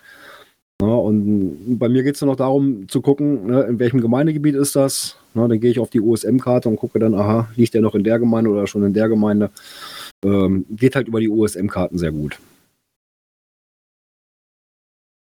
[0.82, 4.54] Ja, und bei mir geht es nur noch darum zu gucken, ne, in welchem Gemeindegebiet
[4.54, 5.16] ist das.
[5.34, 8.04] Na, dann gehe ich auf die OSM-Karte und gucke dann, aha, liegt der noch in
[8.04, 9.50] der Gemeinde oder schon in der Gemeinde.
[10.24, 12.38] Ähm, geht halt über die OSM-Karten sehr gut.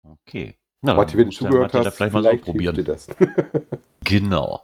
[0.03, 0.55] Okay.
[0.81, 2.83] Na, Matti, wenn du zugehört hast, vielleicht mal so hilft probieren.
[2.83, 3.07] das.
[4.03, 4.63] Genau.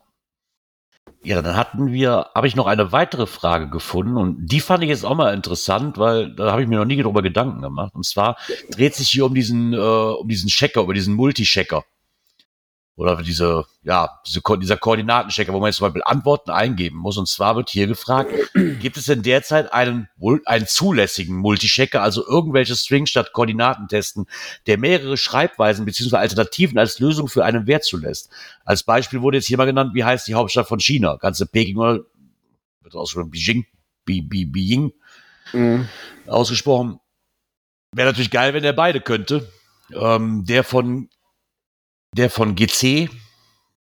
[1.23, 4.89] Ja, dann hatten wir, habe ich noch eine weitere Frage gefunden und die fand ich
[4.89, 7.93] jetzt auch mal interessant, weil da habe ich mir noch nie darüber Gedanken gemacht.
[7.93, 8.37] Und zwar
[8.71, 11.83] dreht sich hier um diesen, äh, um diesen Checker, über diesen Multi-Checker.
[12.97, 17.17] Oder diese, ja, diese, dieser Koordinatenchecker, wo man jetzt zum Beispiel Antworten eingeben muss.
[17.17, 18.31] Und zwar wird hier gefragt,
[18.79, 20.09] gibt es denn derzeit einen,
[20.45, 24.25] einen zulässigen Multi-Checker, also irgendwelche Strings statt Koordinaten testen,
[24.65, 26.15] der mehrere Schreibweisen bzw.
[26.17, 28.31] Alternativen als Lösung für einen Wert zulässt?
[28.65, 31.17] Als Beispiel wurde jetzt hier mal genannt, wie heißt die Hauptstadt von China?
[31.17, 31.99] Ganze Peking oder
[32.81, 33.65] wird ausgesprochen Beijing,
[34.05, 34.91] Bi- Bi- Beijing
[36.25, 36.99] ausgesprochen.
[37.93, 39.47] Wäre natürlich geil, wenn er beide könnte.
[39.93, 41.09] Ähm, der von
[42.17, 43.09] der von GC,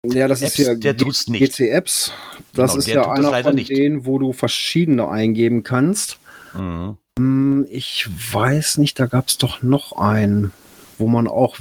[0.05, 1.41] Ja, das Apps, ist ja der tut's nicht.
[1.57, 2.13] GC-Apps.
[2.53, 3.69] Das Genau, ist ja einer von nicht.
[3.69, 6.19] denen, wo du verschiedene eingeben kannst.
[6.53, 6.97] Mhm.
[7.19, 10.51] Hm, Ich weiß nicht, da gab es doch noch einen,
[10.97, 11.57] wo man auch,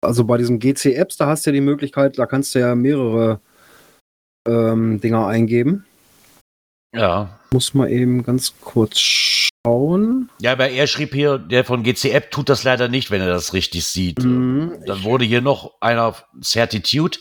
[0.00, 3.40] also bei diesem GC-Apps, da hast du ja die Möglichkeit, da kannst du ja mehrere
[4.48, 5.84] ähm, Dinger eingeben.
[6.94, 7.38] Ja.
[7.52, 8.98] Muss mal eben ganz kurz
[9.66, 10.30] schauen.
[10.40, 13.28] Ja, aber er schrieb hier, der von GC App tut das leider nicht, wenn er
[13.28, 14.22] das richtig sieht.
[14.22, 14.82] Mhm.
[14.86, 17.18] Dann wurde hier noch einer Certitude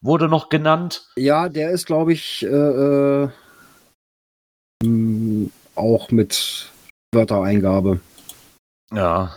[0.00, 1.08] wurde noch genannt.
[1.16, 3.28] Ja, der ist, glaube ich, äh, äh,
[4.84, 6.70] mh, auch mit
[7.12, 8.00] Wörtereingabe.
[8.92, 9.34] Ja.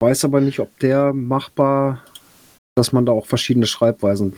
[0.00, 2.04] Weiß aber nicht, ob der machbar,
[2.74, 4.36] dass man da auch verschiedene Schreibweisen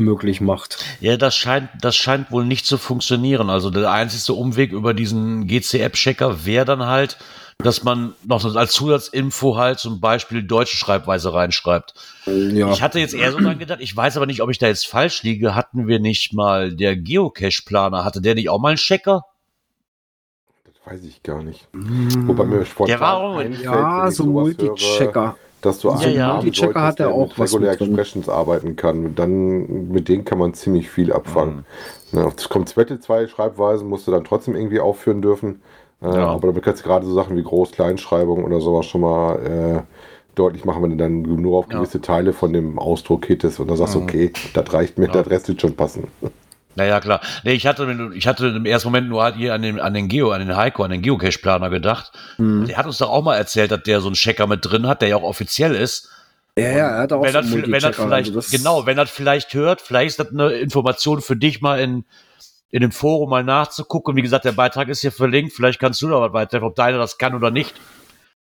[0.00, 0.84] möglich macht.
[1.00, 3.50] Ja, das scheint, das scheint wohl nicht zu funktionieren.
[3.50, 7.16] Also der einzige Umweg über diesen GC-App-Checker wäre dann halt,
[7.58, 11.92] dass man noch als Zusatzinfo halt zum Beispiel deutsche Schreibweise reinschreibt.
[12.26, 12.72] Ja.
[12.72, 14.86] Ich hatte jetzt eher so dran gedacht, ich weiß aber nicht, ob ich da jetzt
[14.88, 15.54] falsch liege.
[15.54, 19.26] Hatten wir nicht mal der Geocache-Planer, hatte der nicht auch mal einen Checker?
[20.64, 21.68] Das weiß ich gar nicht.
[21.72, 25.20] Wobei mir spontan Der war auch- einfällt, ja, so Multichecker.
[25.22, 26.26] höre, Dass du Ja, ja.
[26.28, 27.72] haben Multichecker hat er auch mit regulär.
[27.72, 29.14] Expressions arbeiten kann.
[29.14, 31.64] Dann mit denen kann man ziemlich viel abfangen.
[32.12, 32.18] Mhm.
[32.20, 35.60] Ne, es kommt Zwette, zwei Schreibweisen, musst du dann trotzdem irgendwie aufführen dürfen.
[36.02, 36.28] Äh, Ja.
[36.28, 39.82] Aber damit kannst du gerade so Sachen wie Groß-Kleinschreibung oder sowas schon mal äh,
[40.34, 41.76] deutlich machen, wenn du dann nur auf Ja.
[41.78, 44.02] gewisse Teile von dem Ausdruck hittest und dann sagst, Mhm.
[44.04, 45.12] okay, das reicht mir, Ja.
[45.12, 46.04] der Rest wird schon passen.
[46.76, 47.20] Naja, klar.
[47.42, 50.08] Nee, ich hatte, ich hatte im ersten Moment nur halt hier an den, an den
[50.08, 52.12] Geo, an den Heiko, an den Geocache-Planer gedacht.
[52.36, 52.66] Hm.
[52.66, 55.02] Der hat uns doch auch mal erzählt, dass der so einen Checker mit drin hat,
[55.02, 56.10] der ja auch offiziell ist.
[56.56, 58.86] Ja, ja, er hat auch wenn so das, einen wenn das vielleicht, also das- genau,
[58.86, 62.04] wenn das vielleicht hört, vielleicht ist das eine Information für dich mal in,
[62.70, 64.16] in dem Forum mal nachzugucken.
[64.16, 65.52] Wie gesagt, der Beitrag ist hier verlinkt.
[65.52, 67.74] Vielleicht kannst du da was weiter, ob deiner das kann oder nicht.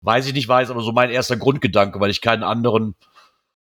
[0.01, 2.95] Weiß ich nicht, weiß, aber so mein erster Grundgedanke, weil ich keinen anderen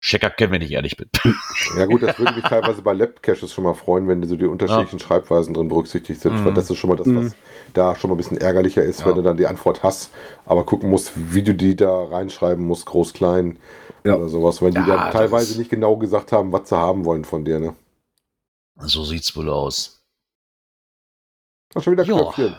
[0.04, 1.10] Checker kenne, wenn ich ehrlich bin.
[1.78, 4.46] Ja gut, das würde mich teilweise bei Lab-Caches schon mal freuen, wenn die so die
[4.46, 6.42] unterschiedlichen Schreibweisen drin berücksichtigt sind.
[6.42, 6.46] Mhm.
[6.46, 7.36] Weil das ist schon mal das, was
[7.74, 9.08] da schon mal ein bisschen ärgerlicher ist, Ja.
[9.08, 10.12] wenn du dann die Antwort hast,
[10.46, 13.58] aber gucken musst, wie du die da reinschreiben musst, groß, klein
[14.04, 14.16] Ja.
[14.16, 17.24] oder sowas, weil die Ja, dann teilweise nicht genau gesagt haben, was sie haben wollen
[17.24, 17.60] von dir.
[17.60, 17.74] Ne?
[18.76, 20.04] So sieht's wohl aus.
[21.76, 22.16] Ach, schon wieder Ja.
[22.16, 22.56] Knöpfchen.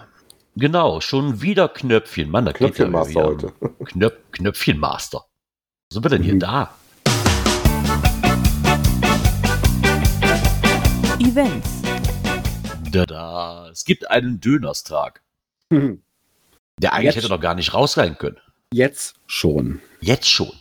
[0.57, 2.31] Genau, schon wieder Knöpfchen.
[2.31, 3.53] Mann, da geht ja Knöpfchenmaster wieder heute.
[3.85, 5.19] Knöp Knöpfchenmaster.
[5.19, 6.41] Was sind wir denn hier Mhm.
[6.41, 6.75] da?
[11.21, 11.83] Events.
[12.91, 13.69] Da, da.
[13.71, 15.23] Es gibt einen Dönerstag.
[15.73, 16.03] Hm.
[16.79, 18.39] Der eigentlich Jetzt- hätte noch gar nicht raus sein können.
[18.73, 19.81] Jetzt schon.
[20.01, 20.53] Jetzt schon.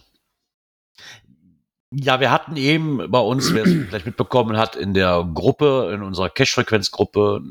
[1.91, 6.03] Ja, wir hatten eben bei uns, wer es vielleicht mitbekommen hat, in der Gruppe, in
[6.03, 7.41] unserer Cash-Frequenz-Gruppe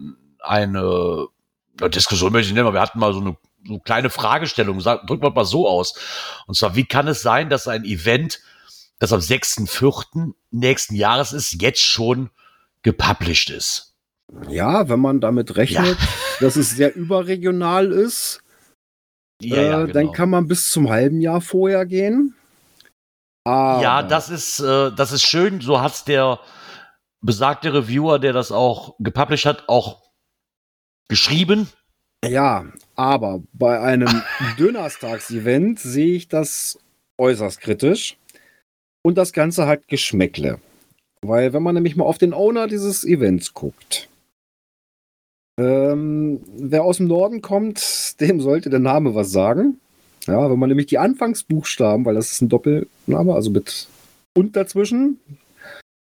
[0.41, 1.27] eine
[1.89, 3.37] Diskussion möchte ich nennen, aber wir hatten mal so eine,
[3.67, 5.95] so eine kleine Fragestellung, sag, drücken wir mal so aus.
[6.47, 8.41] Und zwar, wie kann es sein, dass ein Event,
[8.99, 10.35] das am 6.4.
[10.51, 12.31] nächsten Jahres ist, jetzt schon
[12.83, 13.95] gepublished ist?
[14.49, 15.97] Ja, wenn man damit rechnet,
[16.41, 18.43] dass es sehr überregional ist,
[19.43, 22.35] äh, dann kann man bis zum halben Jahr vorher gehen.
[23.45, 25.61] Aber Ja, das ist, äh, das ist schön.
[25.61, 26.39] So hat's der
[27.21, 30.03] besagte Reviewer, der das auch gepublished hat, auch
[31.09, 31.69] geschrieben.
[32.25, 34.23] Ja, aber bei einem
[34.59, 36.79] Dönerstags-Event sehe ich das
[37.19, 38.17] äußerst kritisch.
[39.05, 40.61] Und das Ganze hat Geschmäckle.
[41.25, 44.09] Weil wenn man nämlich mal auf den Owner dieses Events guckt,
[45.59, 49.79] ähm, wer aus dem Norden kommt, dem sollte der Name was sagen.
[50.27, 53.89] Ja, wenn man nämlich die Anfangsbuchstaben, weil das ist ein Doppelname, also mit
[54.35, 55.19] und dazwischen,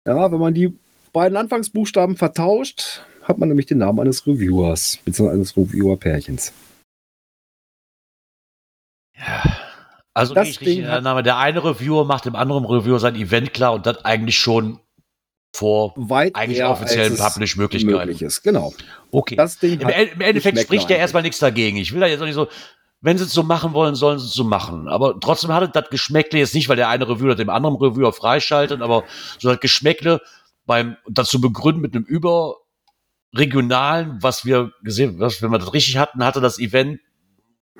[0.05, 0.77] ja, wenn man die
[1.13, 6.51] beiden Anfangsbuchstaben vertauscht, hat man nämlich den Namen eines Reviewers, beziehungsweise eines Reviewer-Pärchens.
[9.17, 9.43] Ja.
[10.13, 11.23] Also Das richtig Ding in der Name.
[11.23, 14.79] Der eine Reviewer macht dem anderen Reviewer sein Event klar und das eigentlich schon
[15.53, 17.95] vor Weit eigentlich eher, offiziellen Publish-Möglichkeiten.
[17.95, 18.43] möglich ist.
[18.43, 18.73] Genau.
[19.11, 19.35] Okay.
[19.35, 21.77] Das Ding Im, Im Endeffekt spricht ja erstmal nichts dagegen.
[21.77, 22.47] Ich will da jetzt auch nicht so,
[23.01, 24.87] wenn sie es so machen wollen, sollen sie es so machen.
[24.87, 28.13] Aber trotzdem hat es das Geschmäckle jetzt nicht, weil der eine Reviewer dem anderen Reviewer
[28.13, 29.03] freischaltet, aber
[29.37, 30.21] so das Geschmäckle
[30.65, 36.23] beim dazu begründen mit einem überregionalen, was wir gesehen, was, wenn wir das richtig hatten,
[36.23, 36.99] hatte das Event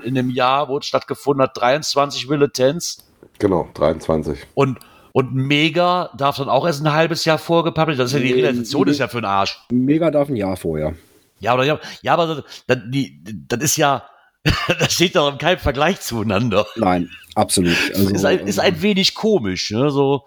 [0.04, 3.10] in dem Jahr, wo es stattgefunden hat, 23 Militants
[3.40, 4.38] Genau, 23.
[4.54, 4.78] und
[5.14, 8.00] und Mega darf dann auch erst ein halbes Jahr vorgepublished.
[8.00, 9.60] Das ist ja die Realisation ist ja für den Arsch.
[9.72, 10.96] Mega darf ein Jahr vorher.
[11.40, 14.04] Ja, oder ja, ja aber das, die, das ist ja,
[14.80, 16.66] das steht doch in keinem Vergleich zueinander.
[16.76, 17.78] Nein, absolut.
[17.94, 19.92] Also, ist, ein, ist ein wenig komisch, ne?
[19.92, 20.24] So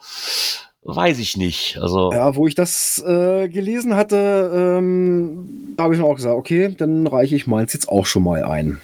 [0.84, 1.78] weiß ich nicht.
[1.78, 6.72] Also ja, wo ich das äh, gelesen hatte, ähm, habe ich mir auch gesagt, okay,
[6.78, 8.80] dann reiche ich meins jetzt auch schon mal ein.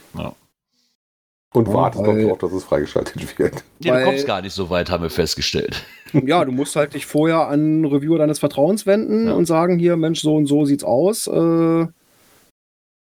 [1.53, 3.63] Und Ja, wartet weil- drauf, dass es freigeschaltet wird.
[3.81, 5.85] nee, du kommst gar nicht so weit, haben wir festgestellt.
[6.13, 9.33] ja, du musst halt dich vorher an einen Reviewer deines Vertrauens wenden Ja.
[9.35, 11.27] und sagen, hier, Mensch, so und so sieht's aus.
[11.27, 11.87] Äh,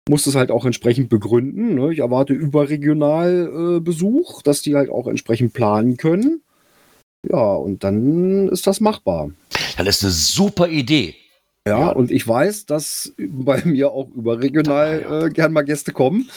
[0.09, 1.75] musst es halt auch entsprechend begründen.
[1.75, 1.93] Ne?
[1.93, 6.41] Ich erwarte überregional äh, Besuch, dass die halt auch entsprechend planen können.
[7.31, 9.31] Ja, und dann ist das machbar.
[9.77, 11.15] Das ist eine super Idee.
[11.67, 11.89] Ja, Ja.
[11.91, 15.27] und ich weiß, dass bei mir auch überregional Ja, ja.
[15.27, 16.31] Äh, gern mal Gäste kommen.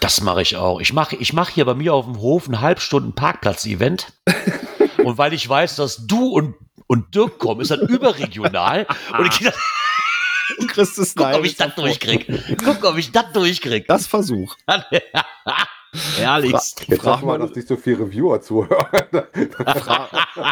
[0.00, 0.80] Das mache ich auch.
[0.80, 4.12] Ich mache ich mach hier bei mir auf dem Hof ein Halbstunden Parkplatz-Event.
[5.04, 6.54] und weil ich weiß, dass du und,
[6.86, 8.86] und Dirk kommen, ist das überregional.
[9.16, 9.58] und ich dachte,
[10.58, 12.26] Du kriegst es guck, ob ich das durchkrieg.
[12.62, 13.86] Guck, ob ich das durchkrieg.
[13.86, 14.56] Das Versuch.
[16.16, 16.88] Herrlichst.
[16.88, 19.24] Jetzt Frag mal, dass nicht so viele Reviewer zuhören.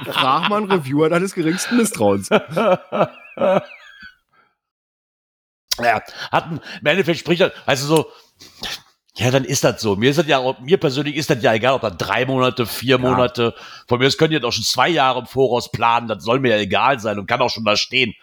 [0.07, 2.29] Frag mal einen Reviewer deines geringsten Misstrauens.
[2.31, 3.61] ja,
[6.31, 8.07] hatten, im Endeffekt spricht er, also so,
[9.19, 9.97] ja, dann ist das so.
[9.97, 12.99] Mir ist das ja, mir persönlich ist das ja egal, ob das drei Monate, vier
[12.99, 13.53] Monate,
[13.89, 16.51] von mir aus können die auch schon zwei Jahre im Voraus planen, das soll mir
[16.51, 18.15] ja egal sein und kann auch schon da stehen.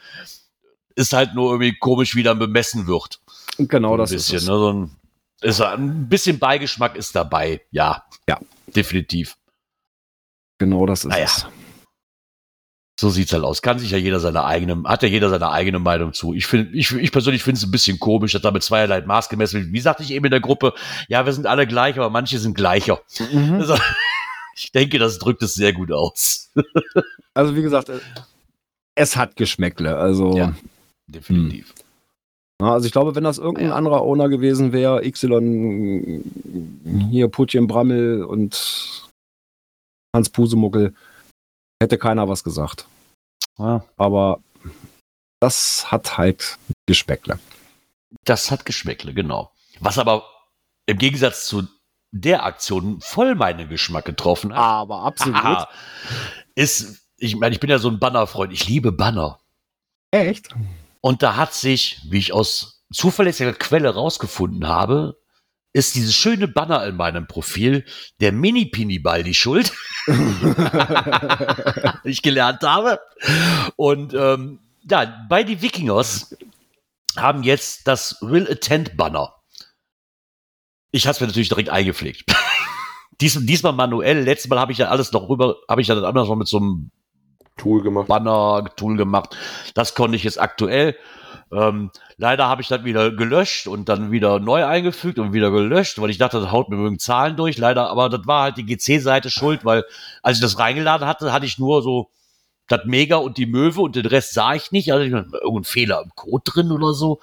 [0.96, 3.20] Ist halt nur irgendwie komisch, wie dann bemessen wird.
[3.58, 4.50] Genau ein das bisschen, ist es.
[4.50, 4.56] ne?
[4.56, 4.92] so ein,
[5.42, 8.06] ist ein bisschen Beigeschmack ist dabei, ja.
[8.30, 8.40] Ja.
[8.74, 9.36] Definitiv.
[10.58, 11.26] Genau das ist Naja.
[11.26, 11.46] es.
[12.98, 13.62] So sieht's halt aus.
[13.62, 16.34] Kann sich ja jeder seine eigene, hat ja jeder seine eigene Meinung zu.
[16.34, 19.28] Ich finde, ich, ich persönlich finde es ein bisschen komisch, dass da mit zweierlei Maß
[19.28, 19.74] gemessen wird.
[19.74, 20.74] Wie sagte ich eben in der Gruppe,
[21.10, 23.02] ja, wir sind alle gleich, aber manche sind gleicher.
[23.34, 23.56] Mhm.
[23.56, 23.76] Also,
[24.56, 26.52] ich denke, das drückt es sehr gut aus.
[27.38, 28.00] Also wie gesagt, äh,
[28.96, 29.98] es hat Geschmäckle.
[29.98, 30.56] Also, Ja.
[31.08, 31.74] Definitiv.
[32.62, 36.24] na, also ich glaube, wenn das irgendein anderer Owner gewesen wäre, Y,
[37.12, 39.10] hier Putjen Brammel und
[40.16, 40.94] Hans Pusemuckel,
[41.82, 42.88] hätte keiner was gesagt.
[43.58, 43.84] Ja.
[43.98, 44.40] Aber
[45.40, 47.40] das hat halt Geschmäckle.
[48.24, 49.52] Das hat Geschmäckle, genau.
[49.80, 50.26] Was aber
[50.86, 51.68] im Gegensatz zu
[52.12, 55.36] der Aktion voll meinen Geschmack getroffen hat, Aber absolut.
[55.36, 55.70] Aha.
[56.56, 58.54] ist, ich meine, ich bin ja so ein Banner-Freund.
[58.54, 59.40] Ich liebe Banner.
[60.12, 60.56] Echt?
[61.02, 65.20] Und da hat sich, wie ich aus zuverlässiger Quelle rausgefunden habe,
[65.76, 67.84] ist dieses schöne Banner in meinem Profil
[68.22, 69.74] der Mini-Pini-Ball die Schuld,
[70.08, 70.14] die
[72.06, 73.02] ich gelernt habe.
[73.76, 74.60] Und ähm,
[74.90, 76.34] ja, bei die Wikingers
[77.18, 79.36] haben jetzt das Will Attend Banner.
[80.92, 82.24] Ich hatte es mir natürlich direkt eingepflegt.
[83.20, 84.22] Dies, diesmal manuell.
[84.22, 86.48] Letztes Mal habe ich ja alles noch rüber, habe ich ja das anders noch mit
[86.48, 86.92] so einem
[87.58, 88.08] Tool gemacht.
[88.08, 89.36] Banner-Tool gemacht.
[89.74, 90.96] Das konnte ich jetzt aktuell.
[91.52, 96.00] Ähm, leider habe ich das wieder gelöscht und dann wieder neu eingefügt und wieder gelöscht,
[96.00, 97.58] weil ich dachte, das haut mir irgendeine Zahlen durch.
[97.58, 99.84] Leider, aber das war halt die GC-Seite schuld, weil
[100.24, 102.10] als ich das reingeladen hatte, hatte ich nur so
[102.68, 104.92] das Mega und die Möwe und den Rest sah ich nicht.
[104.92, 107.20] Also ich irgendein Fehler im Code drin oder so.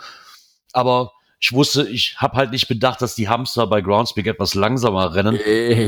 [0.72, 5.14] Aber ich wusste, ich habe halt nicht bedacht, dass die Hamster bei Groundspeak etwas langsamer
[5.14, 5.38] rennen.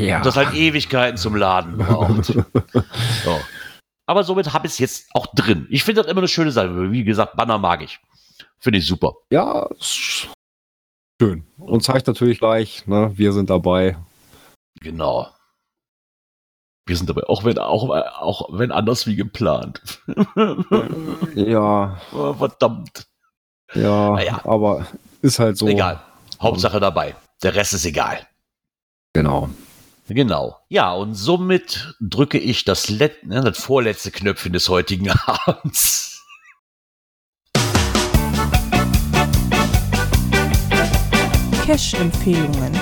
[0.05, 0.17] Ja.
[0.17, 2.25] Und das halt Ewigkeiten zum Laden braucht.
[2.25, 3.41] so.
[4.07, 5.67] Aber somit habe ich es jetzt auch drin.
[5.71, 6.91] Ich finde das immer eine schöne Sache.
[6.91, 8.01] Wie gesagt, Banner mag ich.
[8.65, 9.13] Finde ich super.
[9.31, 11.45] Ja, schön.
[11.59, 13.99] Und zeigt natürlich gleich, ne, wir sind dabei.
[14.81, 15.29] Genau.
[16.87, 20.01] Wir sind dabei, auch wenn, auch, auch wenn anders wie geplant.
[21.35, 23.07] Ja, Oh, Verdammt.
[23.75, 24.41] ja, Naja.
[24.45, 24.87] aber
[25.23, 25.67] ist halt so.
[25.69, 26.01] Egal.
[26.41, 27.15] Hauptsache dabei.
[27.43, 28.27] Der Rest ist egal.
[29.15, 29.49] Genau.
[30.09, 30.59] Genau.
[30.69, 36.14] Ja, und somit drücke ich das, Let ne, das vorletzte Knöpfchen des heutigen Abends.
[41.67, 42.79] Cash-Empfehlungen.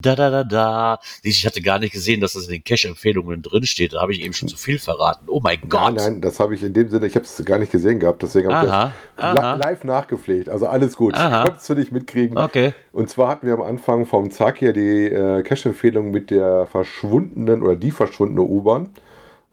[0.00, 0.98] Da, da, da, da.
[1.22, 3.92] Ich hatte gar nicht gesehen, dass das in den Cache-Empfehlungen drin steht.
[3.92, 5.26] Da habe ich eben schon zu viel verraten.
[5.28, 5.94] Oh mein Gott.
[5.94, 8.22] Nein, nein, das habe ich in dem Sinne, ich habe es gar nicht gesehen gehabt,
[8.22, 9.56] deswegen habe ich das aha.
[9.56, 10.48] live nachgepflegt.
[10.48, 11.12] Also alles gut.
[11.16, 11.44] Aha.
[11.44, 12.38] Konntest du nicht mitkriegen.
[12.38, 12.72] Okay.
[12.92, 17.62] Und zwar hatten wir am Anfang vom Zack hier die äh, Cache-Empfehlung mit der verschwundenen
[17.62, 18.88] oder die verschwundene U-Bahn.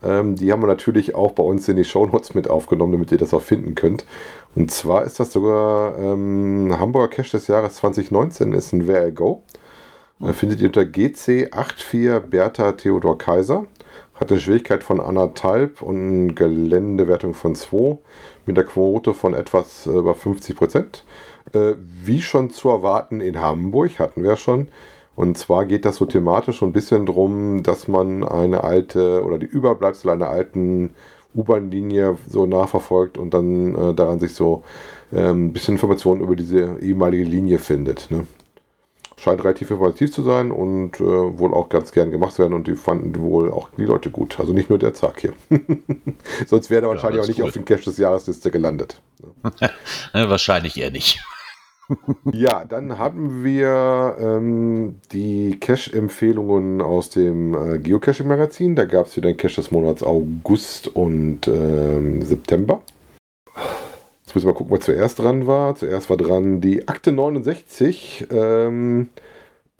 [0.04, 3.18] Ähm, die haben wir natürlich auch bei uns in die Shownotes mit aufgenommen, damit ihr
[3.18, 4.06] das auch finden könnt.
[4.56, 9.12] Und zwar ist das sogar ähm, Hamburger Cache des Jahres 2019, ist ein Where I
[9.12, 9.44] Go.
[10.22, 13.66] Äh, findet ihr unter GC84 Bertha Theodor Kaiser.
[14.16, 17.98] Hat eine Schwierigkeit von anderthalb und eine Geländewertung von 2
[18.46, 21.04] mit der Quote von etwas über 50 Prozent.
[21.54, 21.74] Äh,
[22.04, 24.68] wie schon zu erwarten in Hamburg, hatten wir schon.
[25.16, 29.38] Und zwar geht das so thematisch so ein bisschen drum, dass man eine alte oder
[29.38, 30.96] die Überbleibsel einer alten
[31.36, 34.64] U-Bahn-Linie so nachverfolgt und dann äh, daran sich so
[35.12, 38.10] ähm, ein bisschen Informationen über diese ehemalige Linie findet.
[38.12, 38.26] Ne?
[39.18, 42.68] Scheint relativ informativ zu sein und äh, wohl auch ganz gern gemacht zu werden und
[42.68, 44.40] die fanden wohl auch die Leute gut.
[44.40, 45.34] Also nicht nur der Zack hier.
[46.48, 47.48] Sonst wäre er wahrscheinlich das auch nicht cool.
[47.48, 49.02] auf den Cache des Jahresliste gelandet.
[49.62, 49.70] Äh,
[50.28, 51.24] wahrscheinlich eher nicht.
[52.32, 58.76] Ja, dann haben wir ähm, die Cache-Empfehlungen aus dem äh, Geocaching-Magazin.
[58.76, 62.82] Da gab es wieder den Cache des Monats August und ähm, September.
[64.26, 65.76] Jetzt müssen wir gucken, was zuerst dran war.
[65.76, 68.28] Zuerst war dran die Akte 69.
[68.32, 69.10] Ähm,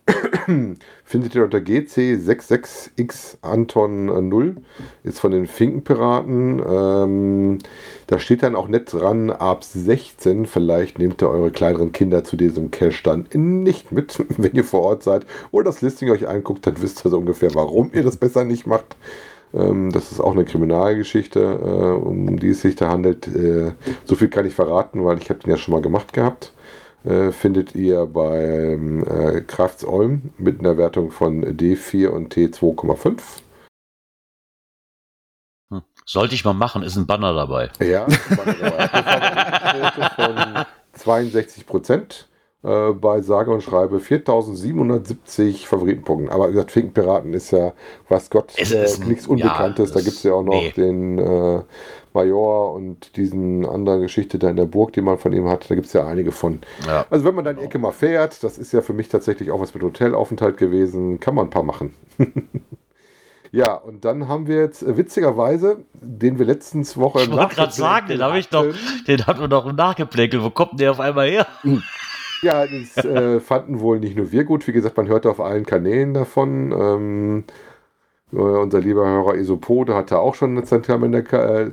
[1.04, 4.58] findet ihr unter GC66X Anton 0.
[5.04, 6.62] Ist von den Finkenpiraten.
[6.68, 7.58] Ähm,
[8.08, 10.46] da steht dann auch nett dran, ab 16.
[10.46, 14.82] Vielleicht nehmt ihr eure kleineren Kinder zu diesem Cache dann nicht mit, wenn ihr vor
[14.82, 15.26] Ort seid.
[15.52, 18.68] Oder das Listing euch anguckt, dann wisst ihr so ungefähr, warum ihr das besser nicht
[18.68, 18.96] macht.
[19.54, 23.28] Ähm, das ist auch eine Kriminalgeschichte, äh, um die es sich da handelt.
[23.28, 23.74] Äh,
[24.06, 26.53] so viel kann ich verraten, weil ich habe den ja schon mal gemacht gehabt.
[27.06, 33.20] Äh, findet ihr beim äh, Krafts Olm mit einer Wertung von D4 und T2,5.
[36.06, 37.70] Sollte ich mal machen, ist ein Banner dabei.
[37.82, 38.06] Ja,
[39.96, 42.28] Quote von 62 Prozent
[42.64, 46.30] äh, bei sage und schreibe 4770 Favoritenpunkten.
[46.30, 47.74] Aber wie gesagt, Finkenpiraten ist ja,
[48.10, 49.90] was Gott, Es äh, ein- nichts Unbekanntes.
[49.90, 50.72] ja, da gibt es ja auch noch nee.
[50.72, 51.62] den äh,
[52.14, 55.70] Major und diesen anderen Geschichte da in der Burg, die man von ihm hat.
[55.70, 56.60] Da gibt es ja einige von.
[56.88, 57.06] Ja.
[57.10, 59.60] Also wenn man dann die Ecke mal fährt, das ist ja für mich tatsächlich auch
[59.60, 61.94] was mit Hotelaufenthalt gewesen, kann man ein paar machen.
[63.52, 67.74] ja, und dann haben wir jetzt äh, witzigerweise, den wir letztens Woche Ich wollte gerade
[67.74, 68.66] sagen, den habe ich doch,
[69.08, 70.44] den hat man doch im Nachgeplänkelt.
[70.44, 71.48] Wo kommt denn der auf einmal her?
[72.44, 74.68] Ja, das äh, fanden wohl nicht nur wir gut.
[74.68, 76.72] Wie gesagt, man hörte auf allen Kanälen davon.
[76.72, 77.44] Ähm,
[78.34, 81.24] äh, unser lieber Hörer Isopode hatte auch schon einen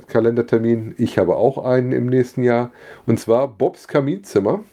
[0.07, 0.95] Kalendertermin.
[0.97, 2.71] Ich habe auch einen im nächsten Jahr.
[3.05, 4.63] Und zwar Bobs Kaminzimmer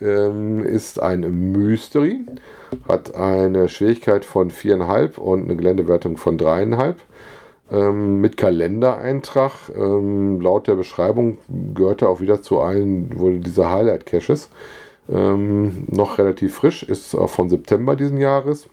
[0.00, 2.20] ähm, ist ein Mystery,
[2.88, 6.98] hat eine Schwierigkeit von viereinhalb und eine Geländewertung von dreieinhalb.
[7.70, 9.52] Ähm, mit Kalendereintrag.
[9.74, 11.38] Ähm, laut der Beschreibung
[11.74, 14.50] gehört er auch wieder zu allen wohl diese Highlight-Caches.
[15.10, 18.68] Ähm, noch relativ frisch, ist auch von September diesen Jahres.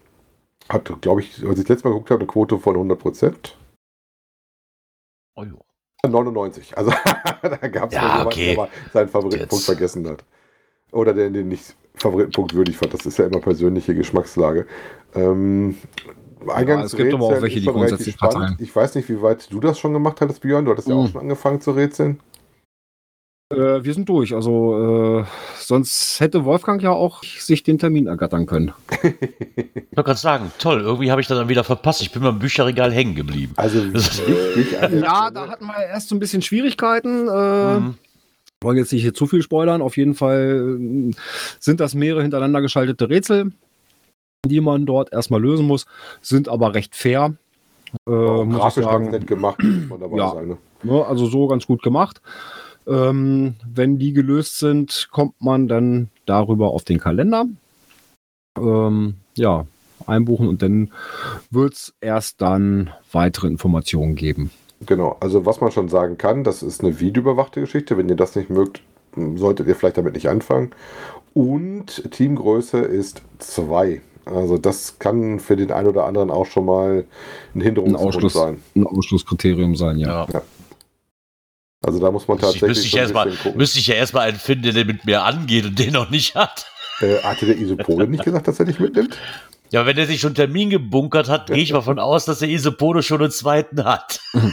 [0.69, 3.57] Hat, glaube ich, als ich das letzte Mal geguckt habe, eine Quote von 100 Prozent.
[5.35, 5.59] Oh, jo.
[6.07, 6.77] 99.
[6.77, 6.91] Also
[7.41, 8.55] da gab es Ja, jemanden, okay.
[8.55, 9.65] der seinen Favoritenpunkt Jetzt.
[9.65, 10.23] vergessen hat.
[10.91, 12.93] Oder der den nicht Favoritenpunkt würdig fand.
[12.93, 14.65] Das ist ja immer persönliche Geschmackslage.
[15.13, 15.77] Ähm,
[16.47, 18.61] es gibt aber auch welche, die grundsätzlich spannend.
[18.61, 20.63] Ich weiß nicht, wie weit du das schon gemacht hattest, Björn.
[20.65, 21.09] Du hattest ja auch Mhm.
[21.09, 22.21] schon angefangen zu rätseln.
[23.51, 24.33] Äh, wir sind durch.
[24.35, 25.25] Also äh,
[25.57, 28.73] sonst hätte Wolfgang ja auch sich den Termin ergattern können.
[29.01, 29.07] Ich
[29.97, 32.01] wollte gerade sagen, toll, irgendwie habe ich das dann wieder verpasst.
[32.01, 33.53] Ich bin beim Bücherregal hängen geblieben.
[33.55, 34.71] Also wichtig.
[35.01, 37.27] Ja, da hatten wir erst so ein bisschen Schwierigkeiten.
[37.27, 37.95] Äh, Mhm.
[38.61, 39.81] wollen jetzt nicht hier zu viel spoilern.
[39.81, 41.15] Auf jeden Fall äh,
[41.59, 43.51] sind das mehrere hintereinander geschaltete Rätsel,
[44.45, 45.85] die man dort erstmal lösen muss,
[46.21, 47.33] sind aber recht fair.
[48.07, 49.09] Äh, Auch muss ich grafisch ganz sagen.
[49.11, 50.29] nett gemacht, muss man dabei Ja.
[50.29, 50.47] sagen.
[50.49, 50.57] Ne?
[50.83, 52.21] Ne, also so ganz gut gemacht.
[52.89, 57.45] Ähm, wenn die gelöst sind, kommt man dann darüber auf den Kalender.
[58.57, 59.65] Ähm, ja,
[60.07, 60.91] einbuchen und dann
[61.51, 64.51] wird es erst dann weitere Informationen geben.
[64.85, 67.97] Genau, also was man schon sagen kann, das ist eine videoüberwachte Geschichte.
[67.97, 68.81] Wenn ihr das nicht mögt,
[69.35, 70.71] solltet ihr vielleicht damit nicht anfangen.
[71.33, 74.01] Und Teamgröße ist 2.
[74.25, 77.05] Also das kann für den einen oder anderen auch schon mal
[77.53, 78.61] ein Ein Hinderungsgrund Ausschluss, sein.
[78.75, 80.27] ein Ausschlusskriterium sein, ja.
[80.31, 80.41] Ja.
[81.85, 83.57] Also da muss man Müsste ich, tatsächlich müsste, ich so ein erst mal, bisschen gucken.
[83.57, 86.65] müsste ich ja erstmal einen finden, der mit mir angeht und den noch nicht hat.
[86.99, 89.17] Äh, hatte der Isopole nicht gesagt, dass er dich mitnimmt?
[89.71, 92.39] Ja, wenn er sich schon einen Termin gebunkert hat, gehe ich mal von aus, dass
[92.39, 94.19] der Isopode schon einen zweiten hat.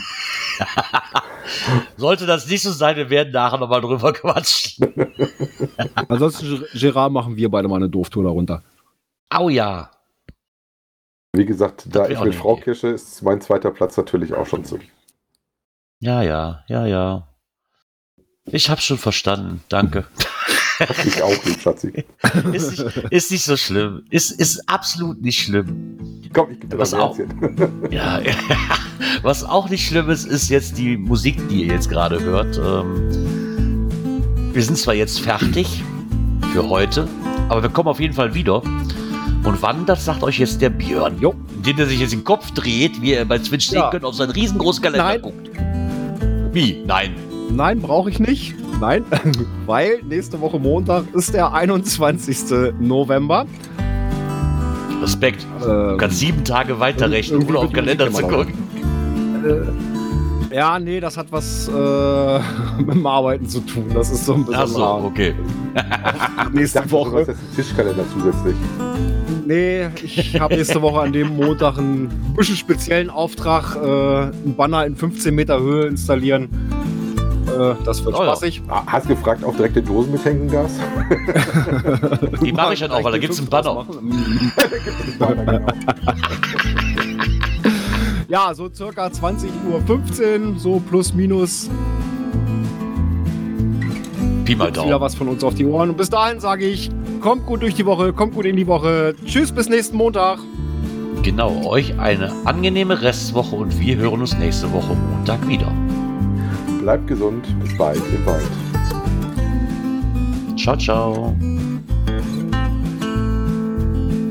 [1.97, 4.93] Sollte das nicht so sein, wir werden nachher nochmal drüber quatschen.
[6.07, 8.63] Ansonsten, Gerard, machen wir beide mal eine Dooftour darunter.
[9.29, 9.91] Au ja.
[11.33, 12.55] Wie gesagt, da ich mit eine Frau.
[12.55, 14.79] Kirsche ist mein zweiter Platz natürlich auch schon zu.
[15.99, 17.27] Ja, ja, ja, ja.
[18.45, 19.61] Ich hab's schon verstanden.
[19.69, 20.05] Danke.
[20.79, 22.05] Hab dich auch lieb, Schatzi.
[22.53, 24.03] Ist nicht, ist nicht so schlimm.
[24.11, 26.21] Ist, ist absolut nicht schlimm.
[26.33, 27.17] Komm, ich gebe dir Was auch?
[27.89, 28.21] Ja,
[29.23, 32.57] was auch nicht schlimm ist, ist jetzt die Musik, die ihr jetzt gerade hört.
[32.63, 33.89] Ähm,
[34.53, 35.83] wir sind zwar jetzt fertig
[36.53, 37.07] für heute,
[37.49, 38.61] aber wir kommen auf jeden Fall wieder.
[38.61, 41.19] Und wann, das sagt euch jetzt der Björn.
[41.19, 41.33] Jo.
[41.65, 43.89] Den er sich jetzt den Kopf dreht, wie ihr bei Twitch sehen Ja.
[43.89, 45.21] könnt, auf seinen riesengroßen Kalender Nein.
[45.21, 45.49] guckt.
[46.57, 46.81] Wie?
[46.87, 47.13] Nein.
[47.51, 48.55] Nein, brauche ich nicht.
[48.81, 49.05] Nein,
[49.67, 52.73] weil nächste Woche Montag ist der 21.
[52.79, 53.45] November.
[54.99, 55.45] Respekt.
[55.61, 58.53] Äh, Du kannst sieben Tage weiterrechnen, ohne auf den Kalender zu gucken.
[60.51, 61.69] Ja, nee, das hat was äh,
[62.81, 63.85] mit dem Arbeiten zu tun.
[63.93, 65.35] Das ist so ein Ach so, besonderer okay.
[66.53, 67.19] Nächste dachte, du hast Woche.
[67.19, 68.55] jetzt einen Tischkalender zusätzlich.
[69.45, 74.85] Nee, ich habe nächste Woche an dem Montag einen bisschen speziellen Auftrag, äh, einen Banner
[74.85, 76.49] in 15 Meter Höhe installieren.
[77.47, 78.31] Äh, das wird Oh ja.
[78.31, 78.61] spaßig.
[78.67, 80.71] Ah, Hast gefragt, auch direkt in Dosen mit Hängengas?
[82.43, 83.85] Die mache ich dann auch, weil da gibt's einen Banner.
[88.27, 91.69] Ja, so circa 20.15 Uhr, so plus minus,
[94.43, 95.01] Pi mal gibt's wieder Daumen.
[95.01, 95.89] was von uns auf die Ohren.
[95.89, 96.89] Und bis dahin sage ich,
[97.21, 99.15] kommt gut durch die Woche, kommt gut in die Woche.
[99.25, 100.39] Tschüss, bis nächsten Montag.
[101.23, 105.71] Genau, euch eine angenehme Restwoche und wir hören uns nächste Woche Montag wieder.
[106.81, 108.47] Bleibt gesund, bis bald im Wald.
[110.57, 111.35] Ciao, ciao.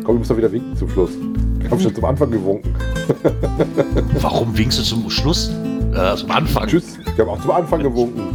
[0.06, 1.10] Komm, ich muss doch wieder winken zum Schluss.
[1.58, 2.72] Ich habe schon zum Anfang gewunken.
[4.20, 5.50] Warum winkst du zum Schluss?
[5.92, 6.68] Äh, zum Anfang.
[6.68, 6.96] Tschüss.
[7.04, 8.32] Ich habe auch zum Anfang gewunken.